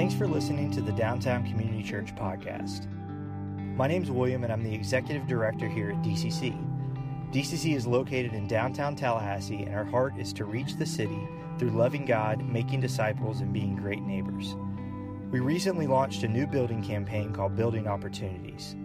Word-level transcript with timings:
Thanks 0.00 0.14
for 0.14 0.26
listening 0.26 0.70
to 0.70 0.80
the 0.80 0.92
Downtown 0.92 1.46
Community 1.46 1.82
Church 1.82 2.16
podcast. 2.16 2.86
My 3.76 3.86
name 3.86 4.02
is 4.02 4.10
William, 4.10 4.44
and 4.44 4.50
I'm 4.50 4.62
the 4.62 4.74
executive 4.74 5.26
director 5.26 5.68
here 5.68 5.90
at 5.90 6.00
DCC. 6.02 6.56
DCC 7.30 7.76
is 7.76 7.86
located 7.86 8.32
in 8.32 8.48
downtown 8.48 8.96
Tallahassee, 8.96 9.64
and 9.64 9.74
our 9.74 9.84
heart 9.84 10.14
is 10.16 10.32
to 10.32 10.46
reach 10.46 10.76
the 10.76 10.86
city 10.86 11.28
through 11.58 11.72
loving 11.72 12.06
God, 12.06 12.42
making 12.42 12.80
disciples, 12.80 13.42
and 13.42 13.52
being 13.52 13.76
great 13.76 14.00
neighbors. 14.00 14.54
We 15.30 15.40
recently 15.40 15.86
launched 15.86 16.22
a 16.22 16.28
new 16.28 16.46
building 16.46 16.82
campaign 16.82 17.34
called 17.34 17.54
Building 17.54 17.86
Opportunities. 17.86 18.76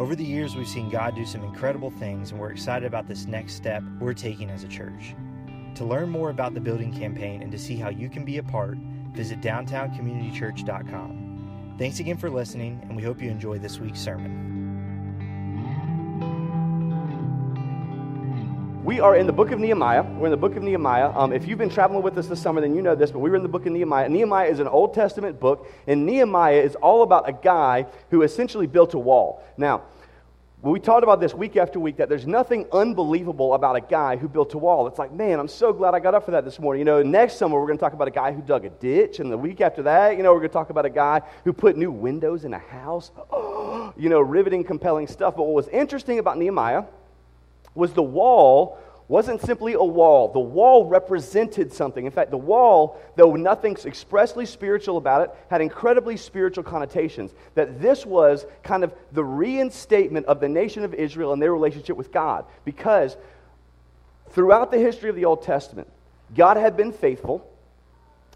Over 0.00 0.16
the 0.16 0.24
years, 0.24 0.56
we've 0.56 0.66
seen 0.66 0.90
God 0.90 1.14
do 1.14 1.24
some 1.24 1.44
incredible 1.44 1.92
things, 1.92 2.32
and 2.32 2.40
we're 2.40 2.50
excited 2.50 2.88
about 2.88 3.06
this 3.06 3.26
next 3.26 3.54
step 3.54 3.84
we're 4.00 4.14
taking 4.14 4.50
as 4.50 4.64
a 4.64 4.68
church. 4.68 5.14
To 5.76 5.84
learn 5.84 6.08
more 6.08 6.30
about 6.30 6.54
the 6.54 6.60
building 6.60 6.92
campaign 6.92 7.40
and 7.40 7.52
to 7.52 7.58
see 7.58 7.76
how 7.76 7.90
you 7.90 8.08
can 8.08 8.24
be 8.24 8.38
a 8.38 8.42
part, 8.42 8.76
visit 9.16 9.40
downtowncommunitychurch.com. 9.40 11.74
Thanks 11.78 12.00
again 12.00 12.16
for 12.16 12.30
listening, 12.30 12.80
and 12.84 12.96
we 12.96 13.02
hope 13.02 13.20
you 13.20 13.28
enjoy 13.30 13.58
this 13.58 13.80
week's 13.80 14.00
sermon. 14.00 14.54
We 18.84 19.00
are 19.00 19.16
in 19.16 19.26
the 19.26 19.32
book 19.32 19.50
of 19.50 19.58
Nehemiah. 19.58 20.04
We're 20.04 20.26
in 20.26 20.30
the 20.30 20.36
book 20.36 20.54
of 20.54 20.62
Nehemiah. 20.62 21.10
Um, 21.10 21.32
if 21.32 21.48
you've 21.48 21.58
been 21.58 21.68
traveling 21.68 22.04
with 22.04 22.16
us 22.18 22.28
this 22.28 22.40
summer, 22.40 22.60
then 22.60 22.72
you 22.74 22.82
know 22.82 22.94
this, 22.94 23.10
but 23.10 23.18
we 23.18 23.30
were 23.30 23.36
in 23.36 23.42
the 23.42 23.48
book 23.48 23.66
of 23.66 23.72
Nehemiah. 23.72 24.08
Nehemiah 24.08 24.48
is 24.48 24.60
an 24.60 24.68
Old 24.68 24.94
Testament 24.94 25.40
book, 25.40 25.68
and 25.88 26.06
Nehemiah 26.06 26.60
is 26.60 26.76
all 26.76 27.02
about 27.02 27.28
a 27.28 27.32
guy 27.32 27.86
who 28.10 28.22
essentially 28.22 28.68
built 28.68 28.94
a 28.94 28.98
wall. 28.98 29.42
Now, 29.56 29.82
we 30.62 30.80
talked 30.80 31.02
about 31.02 31.20
this 31.20 31.34
week 31.34 31.56
after 31.56 31.78
week 31.78 31.98
that 31.98 32.08
there's 32.08 32.26
nothing 32.26 32.66
unbelievable 32.72 33.54
about 33.54 33.76
a 33.76 33.80
guy 33.80 34.16
who 34.16 34.28
built 34.28 34.54
a 34.54 34.58
wall. 34.58 34.86
It's 34.86 34.98
like, 34.98 35.12
man, 35.12 35.38
I'm 35.38 35.48
so 35.48 35.72
glad 35.72 35.94
I 35.94 36.00
got 36.00 36.14
up 36.14 36.24
for 36.24 36.30
that 36.30 36.44
this 36.44 36.58
morning. 36.58 36.80
You 36.80 36.84
know, 36.86 37.02
next 37.02 37.36
summer 37.36 37.60
we're 37.60 37.66
going 37.66 37.78
to 37.78 37.82
talk 37.82 37.92
about 37.92 38.08
a 38.08 38.12
guy 38.12 38.32
who 38.32 38.40
dug 38.40 38.64
a 38.64 38.70
ditch, 38.70 39.20
and 39.20 39.30
the 39.30 39.36
week 39.36 39.60
after 39.60 39.82
that, 39.82 40.16
you 40.16 40.22
know, 40.22 40.32
we're 40.32 40.40
going 40.40 40.50
to 40.50 40.54
talk 40.54 40.70
about 40.70 40.86
a 40.86 40.90
guy 40.90 41.20
who 41.44 41.52
put 41.52 41.76
new 41.76 41.90
windows 41.90 42.44
in 42.44 42.54
a 42.54 42.58
house. 42.58 43.12
you 43.96 44.08
know, 44.08 44.20
riveting, 44.20 44.64
compelling 44.64 45.06
stuff. 45.06 45.36
But 45.36 45.44
what 45.44 45.54
was 45.54 45.68
interesting 45.68 46.18
about 46.18 46.38
Nehemiah 46.38 46.84
was 47.74 47.92
the 47.92 48.02
wall 48.02 48.78
wasn't 49.08 49.40
simply 49.40 49.74
a 49.74 49.82
wall. 49.82 50.32
The 50.32 50.40
wall 50.40 50.86
represented 50.86 51.72
something. 51.72 52.04
In 52.04 52.10
fact, 52.10 52.30
the 52.30 52.36
wall, 52.36 53.00
though 53.14 53.36
nothing 53.36 53.76
expressly 53.84 54.46
spiritual 54.46 54.96
about 54.96 55.22
it, 55.22 55.30
had 55.48 55.60
incredibly 55.60 56.16
spiritual 56.16 56.64
connotations. 56.64 57.32
That 57.54 57.80
this 57.80 58.04
was 58.04 58.46
kind 58.64 58.82
of 58.82 58.92
the 59.12 59.24
reinstatement 59.24 60.26
of 60.26 60.40
the 60.40 60.48
nation 60.48 60.82
of 60.82 60.92
Israel 60.92 61.32
and 61.32 61.40
their 61.40 61.52
relationship 61.52 61.96
with 61.96 62.10
God. 62.10 62.46
Because 62.64 63.16
throughout 64.30 64.72
the 64.72 64.78
history 64.78 65.08
of 65.08 65.14
the 65.14 65.24
Old 65.24 65.42
Testament, 65.42 65.88
God 66.34 66.56
had 66.56 66.76
been 66.76 66.92
faithful. 66.92 67.48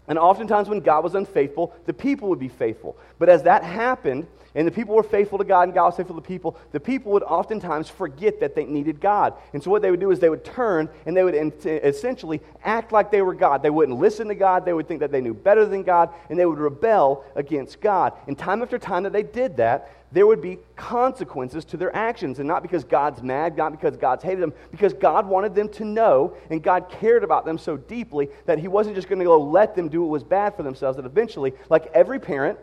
And 0.07 0.17
oftentimes, 0.17 0.69
when 0.69 0.79
God 0.79 1.03
was 1.03 1.15
unfaithful, 1.15 1.73
the 1.85 1.93
people 1.93 2.29
would 2.29 2.39
be 2.39 2.47
faithful. 2.47 2.97
But 3.19 3.27
as 3.27 3.43
that 3.43 3.63
happened, 3.63 4.27
and 4.53 4.67
the 4.67 4.71
people 4.71 4.95
were 4.95 5.03
faithful 5.03 5.37
to 5.37 5.43
God 5.43 5.63
and 5.63 5.73
God 5.73 5.85
was 5.87 5.95
faithful 5.95 6.15
to 6.15 6.21
the 6.21 6.27
people, 6.27 6.57
the 6.71 6.79
people 6.79 7.11
would 7.13 7.23
oftentimes 7.23 7.89
forget 7.89 8.39
that 8.41 8.55
they 8.55 8.65
needed 8.65 8.99
God. 8.99 9.33
And 9.53 9.63
so 9.63 9.71
what 9.71 9.81
they 9.81 9.91
would 9.91 9.99
do 9.99 10.11
is 10.11 10.19
they 10.19 10.29
would 10.29 10.43
turn 10.43 10.89
and 11.05 11.15
they 11.15 11.23
would 11.23 11.35
essentially 11.65 12.41
act 12.63 12.91
like 12.91 13.11
they 13.11 13.21
were 13.21 13.33
God. 13.33 13.63
They 13.63 13.69
wouldn't 13.69 13.97
listen 13.99 14.27
to 14.27 14.35
God, 14.35 14.65
they 14.65 14.73
would 14.73 14.87
think 14.87 14.99
that 14.99 15.11
they 15.11 15.21
knew 15.21 15.33
better 15.33 15.65
than 15.65 15.83
God, 15.83 16.09
and 16.29 16.37
they 16.37 16.45
would 16.45 16.59
rebel 16.59 17.23
against 17.35 17.79
God. 17.81 18.13
And 18.27 18.37
time 18.37 18.61
after 18.61 18.77
time 18.77 19.03
that 19.03 19.13
they 19.13 19.23
did 19.23 19.57
that, 19.57 19.89
there 20.11 20.27
would 20.27 20.41
be 20.41 20.59
consequences 20.75 21.63
to 21.65 21.77
their 21.77 21.95
actions. 21.95 22.39
And 22.39 22.47
not 22.47 22.61
because 22.61 22.83
God's 22.83 23.23
mad, 23.23 23.55
not 23.55 23.71
because 23.71 23.95
God's 23.95 24.23
hated 24.23 24.41
them, 24.41 24.53
because 24.69 24.93
God 24.93 25.25
wanted 25.25 25.55
them 25.55 25.69
to 25.69 25.85
know 25.85 26.35
and 26.49 26.61
God 26.61 26.89
cared 26.89 27.23
about 27.23 27.45
them 27.45 27.57
so 27.57 27.77
deeply 27.77 28.29
that 28.45 28.59
He 28.59 28.67
wasn't 28.67 28.95
just 28.95 29.07
going 29.07 29.19
to 29.19 29.25
go 29.25 29.39
let 29.39 29.75
them 29.75 29.87
do 29.87 30.01
what 30.01 30.09
was 30.09 30.23
bad 30.23 30.55
for 30.55 30.63
themselves. 30.63 30.97
That 30.97 31.05
eventually, 31.05 31.53
like 31.69 31.89
every 31.93 32.19
parent, 32.19 32.59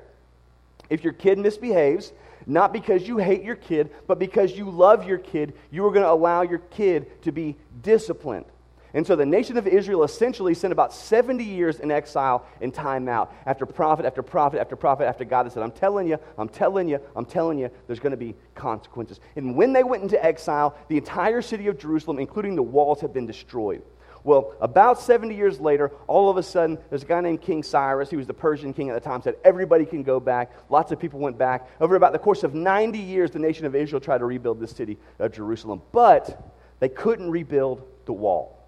if 0.90 1.04
your 1.04 1.12
kid 1.12 1.38
misbehaves, 1.38 2.12
not 2.46 2.72
because 2.72 3.06
you 3.06 3.18
hate 3.18 3.42
your 3.42 3.56
kid, 3.56 3.90
but 4.06 4.18
because 4.18 4.52
you 4.56 4.70
love 4.70 5.06
your 5.06 5.18
kid, 5.18 5.54
you 5.70 5.84
are 5.86 5.90
going 5.90 6.04
to 6.04 6.10
allow 6.10 6.42
your 6.42 6.58
kid 6.58 7.22
to 7.22 7.32
be 7.32 7.56
disciplined. 7.82 8.46
And 8.94 9.06
so 9.06 9.16
the 9.16 9.26
nation 9.26 9.58
of 9.58 9.66
Israel 9.66 10.02
essentially 10.02 10.54
spent 10.54 10.72
about 10.72 10.94
70 10.94 11.44
years 11.44 11.78
in 11.78 11.90
exile 11.90 12.46
and 12.62 12.72
time 12.72 13.06
out 13.06 13.32
after 13.44 13.66
prophet 13.66 14.06
after 14.06 14.22
prophet 14.22 14.60
after 14.60 14.76
prophet 14.76 15.04
after 15.04 15.24
God 15.26 15.44
had 15.44 15.52
said, 15.52 15.62
I'm 15.62 15.72
telling 15.72 16.08
you, 16.08 16.18
I'm 16.38 16.48
telling 16.48 16.88
you, 16.88 16.98
I'm 17.14 17.26
telling 17.26 17.58
you, 17.58 17.70
there's 17.86 18.00
going 18.00 18.12
to 18.12 18.16
be 18.16 18.34
consequences. 18.54 19.20
And 19.36 19.54
when 19.54 19.74
they 19.74 19.84
went 19.84 20.02
into 20.02 20.22
exile, 20.24 20.74
the 20.88 20.96
entire 20.96 21.42
city 21.42 21.66
of 21.66 21.78
Jerusalem, 21.78 22.18
including 22.18 22.56
the 22.56 22.62
walls, 22.62 23.00
had 23.02 23.12
been 23.12 23.26
destroyed. 23.26 23.82
Well, 24.24 24.54
about 24.60 25.00
70 25.00 25.34
years 25.34 25.60
later, 25.60 25.92
all 26.06 26.28
of 26.28 26.36
a 26.36 26.42
sudden, 26.42 26.78
there's 26.90 27.02
a 27.02 27.06
guy 27.06 27.20
named 27.20 27.40
King 27.40 27.62
Cyrus. 27.62 28.10
He 28.10 28.16
was 28.16 28.26
the 28.26 28.34
Persian 28.34 28.72
king 28.74 28.90
at 28.90 28.94
the 28.94 29.00
time, 29.00 29.22
said 29.22 29.36
everybody 29.44 29.86
can 29.86 30.02
go 30.02 30.20
back. 30.20 30.52
Lots 30.70 30.92
of 30.92 30.98
people 30.98 31.20
went 31.20 31.38
back. 31.38 31.68
Over 31.80 31.96
about 31.96 32.12
the 32.12 32.18
course 32.18 32.42
of 32.42 32.54
90 32.54 32.98
years, 32.98 33.30
the 33.30 33.38
nation 33.38 33.64
of 33.64 33.74
Israel 33.74 34.00
tried 34.00 34.18
to 34.18 34.24
rebuild 34.24 34.60
the 34.60 34.66
city 34.66 34.98
of 35.18 35.32
Jerusalem. 35.32 35.82
But 35.92 36.52
they 36.80 36.88
couldn't 36.88 37.30
rebuild 37.30 37.82
the 38.06 38.12
wall 38.12 38.58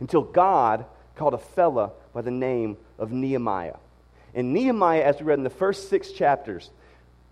until 0.00 0.22
God 0.22 0.84
called 1.16 1.34
a 1.34 1.38
fella 1.38 1.92
by 2.12 2.22
the 2.22 2.30
name 2.30 2.76
of 2.98 3.12
Nehemiah. 3.12 3.76
And 4.34 4.52
Nehemiah, 4.52 5.02
as 5.02 5.18
we 5.18 5.26
read 5.26 5.38
in 5.38 5.44
the 5.44 5.50
first 5.50 5.88
six 5.88 6.12
chapters, 6.12 6.70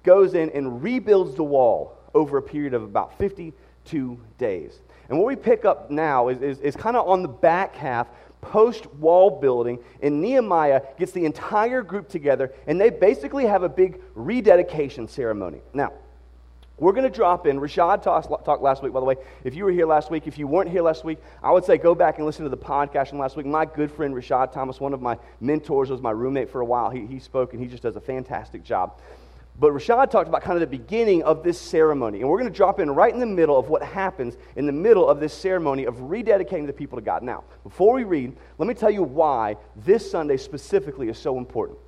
goes 0.03 0.35
in 0.35 0.51
and 0.51 0.83
rebuilds 0.83 1.35
the 1.35 1.45
wall 1.45 1.97
over 2.15 2.39
a 2.39 2.43
period 2.43 2.75
of 2.75 2.83
about 2.83 3.19
52 3.19 4.21
days. 4.39 4.79
And 5.09 5.19
what 5.19 5.27
we 5.27 5.37
pick 5.37 5.65
up 5.65 5.91
now 5.91 6.29
is, 6.29 6.43
is, 6.43 6.61
is 6.61 6.77
kind 6.77 6.97
of 6.97 7.09
on 7.09 7.23
the 7.23 7.29
back 7.29 7.77
half, 7.77 8.09
post 8.41 8.87
wall 8.95 9.41
building, 9.41 9.79
and 10.03 10.21
Nehemiah 10.21 10.83
gets 10.99 11.13
the 11.13 11.25
entire 11.25 11.83
group 11.83 12.09
together, 12.09 12.53
and 12.67 12.81
they 12.81 12.91
basically 12.91 13.47
have 13.47 13.63
a 13.63 13.69
big 13.69 14.01
rededication 14.15 15.09
ceremony. 15.09 15.61
Now, 15.73 15.93
we're 16.79 16.93
going 16.93 17.11
to 17.11 17.15
drop 17.15 17.47
in. 17.47 17.59
Rashad 17.59 18.03
talked, 18.03 18.63
last 18.63 18.83
week, 18.83 18.93
by 18.93 19.01
the 19.01 19.07
way. 19.07 19.17
If 19.45 19.55
you 19.55 19.65
were 19.65 19.71
here 19.71 19.87
last 19.87 20.11
week, 20.11 20.27
if 20.27 20.37
you 20.37 20.47
weren't 20.47 20.71
here 20.71 20.83
last 20.83 21.05
week, 21.05 21.19
I 21.43 21.51
would 21.51 21.65
say 21.65 21.79
go 21.79 21.95
back 21.95 22.19
and 22.19 22.27
listen 22.27 22.45
to 22.45 22.51
the 22.51 22.57
podcast 22.57 23.09
from 23.09 23.19
last 23.19 23.35
week. 23.35 23.47
My 23.47 23.65
good 23.65 23.91
friend 23.91 24.15
Rashad 24.15 24.53
Thomas, 24.53 24.79
one 24.79 24.93
of 24.93 25.01
my 25.01 25.17
mentors, 25.41 25.89
was 25.89 26.03
my 26.03 26.11
roommate 26.11 26.51
for 26.51 26.61
a 26.61 26.67
while. 26.67 26.91
He, 26.91 27.07
he 27.07 27.19
spoke, 27.19 27.55
and 27.55 27.63
he 27.63 27.69
just 27.69 27.83
does 27.83 27.97
a 27.97 28.01
fantastic 28.01 28.63
job. 28.63 29.01
But 29.59 29.73
Rashad 29.73 30.11
talked 30.11 30.29
about 30.29 30.43
kind 30.43 30.55
of 30.55 30.61
the 30.61 30.77
beginning 30.79 31.23
of 31.23 31.43
this 31.43 31.59
ceremony. 31.59 32.21
And 32.21 32.29
we're 32.29 32.39
going 32.39 32.53
to 32.53 32.57
drop 32.57 32.79
in 32.79 32.91
right 32.91 33.13
in 33.13 33.21
the 33.21 33.27
middle 33.27 33.59
of 33.59 33.69
what 33.69 33.83
happens 33.83 34.37
in 34.55 34.67
the 34.67 34.73
middle 34.73 35.09
of 35.09 35.19
this 35.19 35.33
ceremony 35.33 35.85
of 35.85 35.97
rededicating 35.97 36.67
the 36.67 36.75
people 36.75 36.99
to 36.99 37.03
God. 37.03 37.23
Now, 37.23 37.45
before 37.63 37.95
we 37.95 38.05
read, 38.05 38.37
let 38.59 38.69
me 38.69 38.75
tell 38.75 38.91
you 38.91 39.03
why 39.03 39.57
this 39.75 40.11
Sunday 40.11 40.37
specifically 40.37 41.09
is 41.09 41.17
so 41.17 41.39
important. 41.39 41.79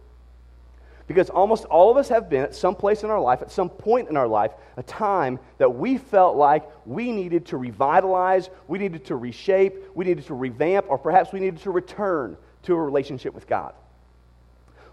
Because 1.07 1.31
almost 1.31 1.65
all 1.67 1.91
of 1.91 1.97
us 1.97 2.09
have 2.09 2.29
been 2.29 2.43
at 2.43 2.55
some 2.55 2.75
place 2.75 3.03
in 3.03 3.11
our 3.11 3.21
life, 3.21 3.43
at 3.43 3.51
some 3.51 3.71
point 3.71 4.09
in 4.09 4.17
our 4.17 4.29
life, 4.29 4.53
a 4.77 4.83
time 4.83 5.39
that 5.59 5.75
we 5.75 5.99
felt 5.99 6.37
like 6.37 6.69
we 6.87 7.13
needed 7.13 7.47
to 7.47 7.57
revitalize, 7.57 8.51
we 8.67 8.79
needed 8.79 9.07
to 9.07 9.17
reshape, 9.17 9.75
we 9.95 10.05
needed 10.05 10.27
to 10.27 10.35
revamp, 10.35 10.87
or 10.89 10.99
perhaps 10.99 11.33
we 11.33 11.41
needed 11.41 11.61
to 11.61 11.71
return 11.71 12.37
to 12.63 12.75
a 12.75 12.83
relationship 12.83 13.35
with 13.35 13.47
God. 13.47 13.75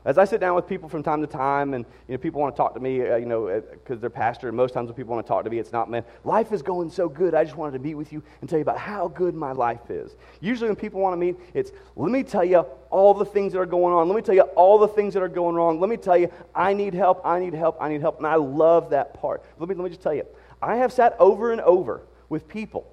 As 0.06 0.20
I 0.20 0.26
sit 0.26 0.40
down 0.40 0.54
with 0.54 0.68
people 0.68 0.88
from 0.88 1.02
time 1.02 1.22
to 1.22 1.28
time, 1.28 1.74
and 1.74 1.84
you 2.08 2.14
know, 2.14 2.20
people 2.20 2.40
want 2.40 2.56
to 2.56 2.58
talk 2.58 2.76
to 2.76 2.80
me, 2.80 3.02
uh, 3.02 3.16
you 3.16 3.26
know, 3.26 3.60
because 3.72 3.98
uh, 3.98 4.02
they're 4.02 4.10
pastor, 4.12 4.48
and 4.48 4.56
most 4.56 4.76
times 4.76 4.88
when 4.88 4.96
people 4.96 5.16
want 5.16 5.26
to 5.26 5.28
talk 5.28 5.44
to 5.44 5.50
me, 5.50 5.58
it's 5.58 5.72
not, 5.72 5.90
man, 5.90 6.04
life 6.24 6.52
is 6.52 6.62
going 6.62 6.92
so 6.92 7.10
good. 7.10 7.34
I 7.34 7.44
just 7.44 7.58
wanted 7.58 7.72
to 7.80 7.84
meet 7.84 7.96
with 7.96 8.14
you 8.14 8.22
and 8.40 8.48
tell 8.48 8.60
you 8.60 8.62
about 8.62 8.78
how 8.78 9.08
good 9.08 9.34
my 9.34 9.52
life 9.52 9.90
is. 9.90 10.16
Usually, 10.42 10.70
when 10.70 10.76
people 10.76 11.02
want 11.02 11.14
to 11.14 11.18
meet, 11.18 11.36
it's 11.56 11.72
let 11.96 12.12
me 12.12 12.22
tell 12.22 12.46
you 12.46 12.60
all 12.92 13.16
the 13.16 13.26
things 13.26 13.54
that 13.54 13.60
are 13.60 13.66
going 13.66 13.96
on. 13.96 14.08
Let 14.08 14.16
me 14.16 14.22
tell 14.22 14.36
you 14.36 14.44
all 14.56 14.78
the 14.78 14.88
things 14.88 15.16
that 15.16 15.24
are 15.24 15.28
going 15.28 15.56
wrong. 15.56 15.80
Let 15.80 15.90
me 15.90 15.98
tell 15.98 16.18
you, 16.18 16.32
I 16.54 16.74
need 16.74 16.94
help. 16.94 17.26
I 17.26 17.40
need 17.40 17.56
help. 17.56 17.76
I 17.82 17.90
need 17.90 18.02
help. 18.02 18.20
And 18.20 18.28
I 18.28 18.36
love 18.36 18.92
that 18.92 19.20
part. 19.20 19.44
Let 19.58 19.70
me 19.70 19.74
let 19.74 19.86
me 19.86 19.90
just 19.90 20.02
tell 20.02 20.14
you, 20.14 20.24
I 20.62 20.76
have 20.76 20.94
sat 20.94 21.16
over 21.18 21.52
and 21.52 21.62
over 21.62 22.02
with 22.30 22.48
people, 22.48 22.86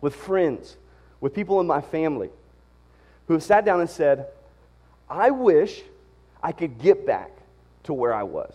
with 0.00 0.14
friends, 0.14 0.76
with 1.20 1.34
people 1.34 1.60
in 1.60 1.66
my 1.66 1.80
family, 1.80 2.30
who 3.26 3.34
have 3.34 3.42
sat 3.42 3.64
down 3.64 3.80
and 3.80 3.90
said, 3.90 4.28
I 5.10 5.30
wish 5.32 5.82
I 6.42 6.52
could 6.52 6.78
get 6.78 7.06
back 7.06 7.30
to 7.84 7.94
where 7.94 8.12
I 8.12 8.22
was. 8.22 8.52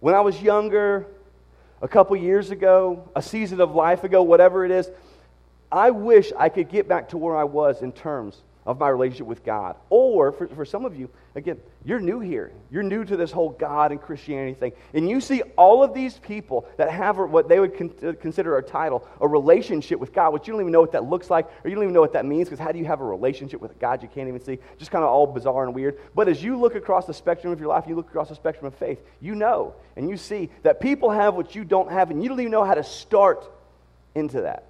When 0.00 0.14
I 0.14 0.20
was 0.20 0.40
younger, 0.40 1.06
a 1.82 1.88
couple 1.88 2.16
years 2.16 2.50
ago, 2.50 3.08
a 3.14 3.22
season 3.22 3.60
of 3.60 3.74
life 3.74 4.04
ago, 4.04 4.22
whatever 4.22 4.64
it 4.64 4.70
is, 4.70 4.90
I 5.70 5.90
wish 5.90 6.32
I 6.36 6.48
could 6.48 6.68
get 6.68 6.88
back 6.88 7.10
to 7.10 7.18
where 7.18 7.36
I 7.36 7.44
was 7.44 7.82
in 7.82 7.92
terms 7.92 8.42
of 8.68 8.78
my 8.78 8.90
relationship 8.90 9.26
with 9.26 9.42
God. 9.44 9.76
Or 9.88 10.30
for, 10.30 10.46
for 10.48 10.66
some 10.66 10.84
of 10.84 10.94
you, 10.94 11.08
again, 11.34 11.58
you're 11.86 12.00
new 12.00 12.20
here. 12.20 12.52
You're 12.70 12.82
new 12.82 13.02
to 13.02 13.16
this 13.16 13.32
whole 13.32 13.48
God 13.48 13.92
and 13.92 14.00
Christianity 14.00 14.52
thing. 14.52 14.72
And 14.92 15.08
you 15.08 15.22
see 15.22 15.40
all 15.56 15.82
of 15.82 15.94
these 15.94 16.18
people 16.18 16.68
that 16.76 16.90
have 16.90 17.16
what 17.16 17.48
they 17.48 17.58
would 17.58 17.78
con- 17.78 17.94
uh, 18.06 18.12
consider 18.20 18.58
a 18.58 18.62
title, 18.62 19.08
a 19.22 19.26
relationship 19.26 19.98
with 19.98 20.12
God, 20.12 20.34
which 20.34 20.46
you 20.46 20.52
don't 20.52 20.60
even 20.60 20.72
know 20.72 20.82
what 20.82 20.92
that 20.92 21.04
looks 21.04 21.30
like, 21.30 21.46
or 21.64 21.70
you 21.70 21.74
don't 21.76 21.84
even 21.84 21.94
know 21.94 22.02
what 22.02 22.12
that 22.12 22.26
means, 22.26 22.48
because 22.48 22.60
how 22.60 22.70
do 22.70 22.78
you 22.78 22.84
have 22.84 23.00
a 23.00 23.06
relationship 23.06 23.62
with 23.62 23.70
a 23.70 23.78
God 23.80 24.02
you 24.02 24.08
can't 24.08 24.28
even 24.28 24.44
see? 24.44 24.58
Just 24.76 24.90
kind 24.90 25.02
of 25.02 25.08
all 25.08 25.26
bizarre 25.26 25.64
and 25.64 25.74
weird. 25.74 25.98
But 26.14 26.28
as 26.28 26.42
you 26.42 26.58
look 26.58 26.74
across 26.74 27.06
the 27.06 27.14
spectrum 27.14 27.50
of 27.54 27.58
your 27.58 27.70
life, 27.70 27.84
you 27.88 27.96
look 27.96 28.08
across 28.08 28.28
the 28.28 28.34
spectrum 28.34 28.66
of 28.66 28.74
faith, 28.74 29.00
you 29.20 29.34
know 29.34 29.72
and 29.98 30.08
you 30.08 30.16
see 30.16 30.48
that 30.62 30.80
people 30.80 31.10
have 31.10 31.34
what 31.34 31.56
you 31.56 31.64
don't 31.64 31.90
have, 31.90 32.12
and 32.12 32.22
you 32.22 32.28
don't 32.28 32.38
even 32.38 32.52
know 32.52 32.64
how 32.64 32.74
to 32.74 32.84
start 32.84 33.50
into 34.14 34.42
that. 34.42 34.62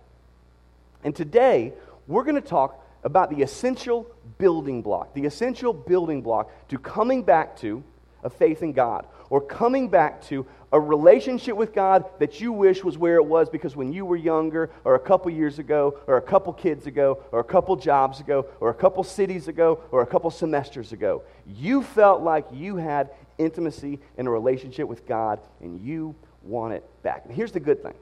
And 1.05 1.15
today, 1.15 1.75
we're 2.07 2.25
going 2.25 2.37
to 2.37 2.41
talk 2.41 2.83
about 3.05 3.31
the 3.31 3.43
essential 3.43 4.07
building 4.39 4.83
block, 4.83 5.15
the 5.15 5.25
essential 5.25 5.73
building 5.73 6.23
block 6.23 6.51
to 6.69 6.79
coming 6.79 7.23
back 7.23 7.57
to 7.59 7.83
a 8.23 8.31
faith 8.31 8.63
in 8.63 8.73
God 8.73 9.07
or 9.31 9.41
coming 9.41 9.89
back 9.89 10.23
to 10.23 10.47
a 10.73 10.81
relationship 10.81 11.57
with 11.57 11.75
God 11.75 12.05
that 12.19 12.41
you 12.41 12.53
wish 12.53 12.85
was 12.85 12.99
where 12.99 13.17
it 13.17 13.25
was 13.25 13.49
because 13.49 13.75
when 13.75 13.93
you 13.93 14.05
were 14.05 14.17
younger, 14.17 14.71
or 14.85 14.95
a 14.95 15.01
couple 15.01 15.31
years 15.31 15.59
ago, 15.59 15.99
or 16.07 16.17
a 16.17 16.23
couple 16.23 16.53
kids 16.53 16.87
ago, 16.87 17.23
or 17.33 17.41
a 17.41 17.45
couple 17.45 17.75
jobs 17.77 18.21
ago, 18.21 18.47
or 18.61 18.71
a 18.71 18.75
couple 18.75 19.03
cities 19.03 19.49
ago, 19.49 19.81
or 19.91 20.03
a 20.03 20.07
couple 20.07 20.31
semesters 20.31 20.93
ago, 20.93 21.23
you 21.47 21.83
felt 21.83 22.23
like 22.23 22.47
you 22.53 22.77
had 22.77 23.11
intimacy 23.39 23.99
and 24.19 24.29
a 24.29 24.31
relationship 24.31 24.89
with 24.89 25.07
God 25.07 25.41
and 25.61 25.81
you 25.81 26.15
want 26.43 26.75
it 26.75 26.85
back. 27.03 27.25
And 27.25 27.35
here's 27.35 27.53
the 27.53 27.61
good 27.61 27.83
thing 27.83 27.95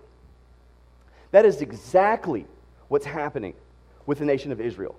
that 1.30 1.44
is 1.44 1.60
exactly 1.60 2.46
what's 2.88 3.06
happening 3.06 3.54
with 4.06 4.18
the 4.18 4.24
nation 4.24 4.52
of 4.52 4.60
Israel. 4.60 4.96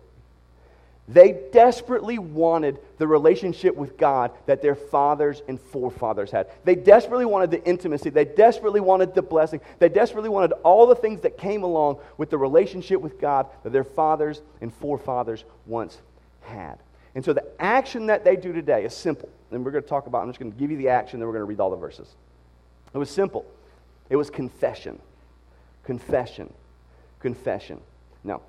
They 1.10 1.40
desperately 1.54 2.20
wanted 2.20 2.80
the 2.98 3.08
relationship 3.08 3.76
with 3.76 3.98
God 3.98 4.32
that 4.46 4.62
their 4.62 4.76
fathers 4.76 5.42
and 5.48 5.60
forefathers 5.60 6.32
had. 6.32 6.48
They 6.66 6.76
desperately 6.76 7.26
wanted 7.26 7.50
the 7.50 7.64
intimacy. 7.64 8.10
They 8.10 8.26
desperately 8.26 8.82
wanted 8.82 9.16
the 9.16 9.22
blessing. 9.22 9.62
They 9.80 9.88
desperately 9.88 10.30
wanted 10.30 10.52
all 10.64 10.86
the 10.86 10.96
things 10.96 11.22
that 11.22 11.38
came 11.38 11.64
along 11.64 12.00
with 12.18 12.30
the 12.30 12.38
relationship 12.38 13.00
with 13.00 13.22
God 13.22 13.48
that 13.64 13.72
their 13.72 13.86
fathers 13.86 14.42
and 14.60 14.74
forefathers 14.74 15.46
once 15.66 15.98
had. 16.42 16.78
And 17.16 17.24
so 17.24 17.32
the 17.32 17.46
action 17.58 18.08
that 18.08 18.26
they 18.26 18.36
do 18.36 18.52
today 18.52 18.84
is 18.84 18.94
simple. 18.94 19.30
And 19.52 19.64
we're 19.64 19.72
going 19.72 19.84
to 19.84 19.90
talk 19.90 20.08
about, 20.08 20.24
I'm 20.24 20.30
just 20.30 20.40
going 20.40 20.52
to 20.52 20.58
give 20.58 20.72
you 20.72 20.78
the 20.78 20.90
action, 20.90 21.20
then 21.20 21.28
we're 21.28 21.34
going 21.34 21.46
to 21.46 21.50
read 21.50 21.62
all 21.62 21.72
the 21.72 21.78
verses. 21.78 22.14
It 22.94 22.98
was 22.98 23.10
simple. 23.10 23.46
It 24.10 24.18
was 24.18 24.30
confession. 24.30 25.00
Confession. 25.86 26.54
Confession. 27.22 27.80
Now, 28.26 28.42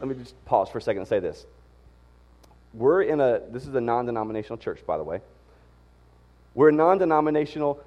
let 0.00 0.08
me 0.08 0.14
just 0.14 0.42
pause 0.44 0.68
for 0.68 0.78
a 0.78 0.82
second 0.82 1.00
and 1.00 1.08
say 1.08 1.20
this 1.20 1.46
we're 2.76 3.02
in 3.02 3.20
a, 3.20 3.40
this 3.50 3.66
is 3.66 3.74
a 3.74 3.80
non 3.80 4.06
denominational 4.06 4.58
church, 4.58 4.84
by 4.86 4.98
the 4.98 5.04
way. 5.04 5.20
We're 6.54 6.68
a 6.68 6.72
non 6.72 6.98
denominational 6.98 7.80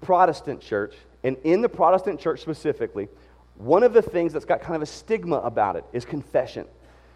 Protestant 0.00 0.60
church. 0.60 0.94
And 1.22 1.36
in 1.44 1.60
the 1.60 1.68
Protestant 1.68 2.18
church 2.20 2.40
specifically, 2.40 3.08
one 3.56 3.82
of 3.82 3.92
the 3.92 4.00
things 4.00 4.32
that's 4.32 4.46
got 4.46 4.62
kind 4.62 4.76
of 4.76 4.82
a 4.82 4.86
stigma 4.86 5.36
about 5.36 5.76
it 5.76 5.84
is 5.92 6.04
confession. 6.04 6.66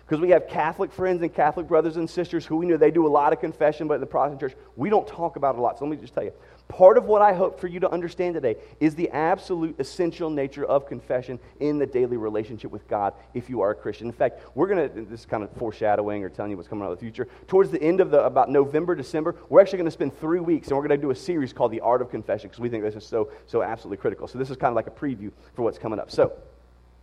Because 0.07 0.21
we 0.21 0.31
have 0.31 0.49
Catholic 0.49 0.93
friends 0.93 1.23
and 1.23 1.33
Catholic 1.33 1.67
brothers 1.67 1.97
and 1.97 2.09
sisters 2.09 2.45
who 2.45 2.57
we 2.57 2.67
know 2.67 2.77
they 2.77 2.91
do 2.91 3.07
a 3.07 3.09
lot 3.09 3.33
of 3.33 3.41
confession, 3.41 3.89
but 3.89 3.95
in 3.95 4.01
the 4.01 4.07
Protestant 4.07 4.41
church, 4.41 4.55
we 4.77 4.91
don't 4.91 5.07
talk 5.07 5.37
about 5.37 5.55
it 5.55 5.59
a 5.59 5.63
lot. 5.63 5.79
So 5.79 5.85
let 5.87 5.91
me 5.93 5.97
just 5.97 6.15
tell 6.15 6.25
you 6.25 6.33
Part 6.69 6.97
of 6.97 7.05
what 7.05 7.21
I 7.21 7.35
hope 7.35 7.61
for 7.61 7.67
you 7.67 7.79
to 7.81 7.91
understand 7.91 8.35
today 8.35 8.57
is 8.81 8.95
the 8.95 9.11
absolute 9.11 9.79
essential 9.79 10.31
nature 10.31 10.65
of 10.65 10.89
confession 10.89 11.39
in 11.61 11.79
the 11.79 11.85
daily 11.85 12.17
relationship 12.17 12.71
with 12.71 12.89
God 12.89 13.13
if 13.35 13.51
you 13.51 13.61
are 13.61 13.71
a 13.71 13.75
Christian. 13.75 14.07
In 14.07 14.13
fact, 14.13 14.41
we're 14.55 14.67
going 14.67 14.89
to, 14.89 15.03
this 15.05 15.21
is 15.21 15.27
kind 15.27 15.45
of 15.45 15.53
foreshadowing 15.53 16.25
or 16.25 16.31
telling 16.31 16.51
you 16.51 16.57
what's 16.57 16.69
coming 16.69 16.85
out 16.85 16.91
of 16.91 16.99
the 16.99 17.03
future. 17.03 17.29
Towards 17.49 17.71
the 17.71 17.83
end 17.83 18.01
of 18.01 18.11
the, 18.11 18.25
about 18.25 18.51
November, 18.51 18.95
December, 18.95 19.37
we're 19.51 19.61
actually 19.61 19.77
going 19.77 19.89
to 19.89 19.93
spend 19.93 20.19
three 20.19 20.41
weeks 20.41 20.69
and 20.69 20.77
we're 20.77 20.89
going 20.89 20.99
to 20.99 21.07
do 21.07 21.11
a 21.11 21.15
series 21.15 21.53
called 21.53 21.71
The 21.71 21.81
Art 21.81 22.01
of 22.01 22.11
Confession 22.11 22.49
because 22.49 22.61
we 22.61 22.71
think 22.71 22.83
this 22.83 22.97
is 22.97 23.07
so, 23.07 23.31
so 23.47 23.63
absolutely 23.63 23.99
critical. 23.99 24.27
So 24.27 24.39
this 24.39 24.49
is 24.49 24.57
kind 24.57 24.71
of 24.71 24.75
like 24.75 24.87
a 24.87 24.91
preview 24.91 25.31
for 25.55 25.63
what's 25.63 25.79
coming 25.79 25.99
up. 25.99 26.11
So 26.11 26.33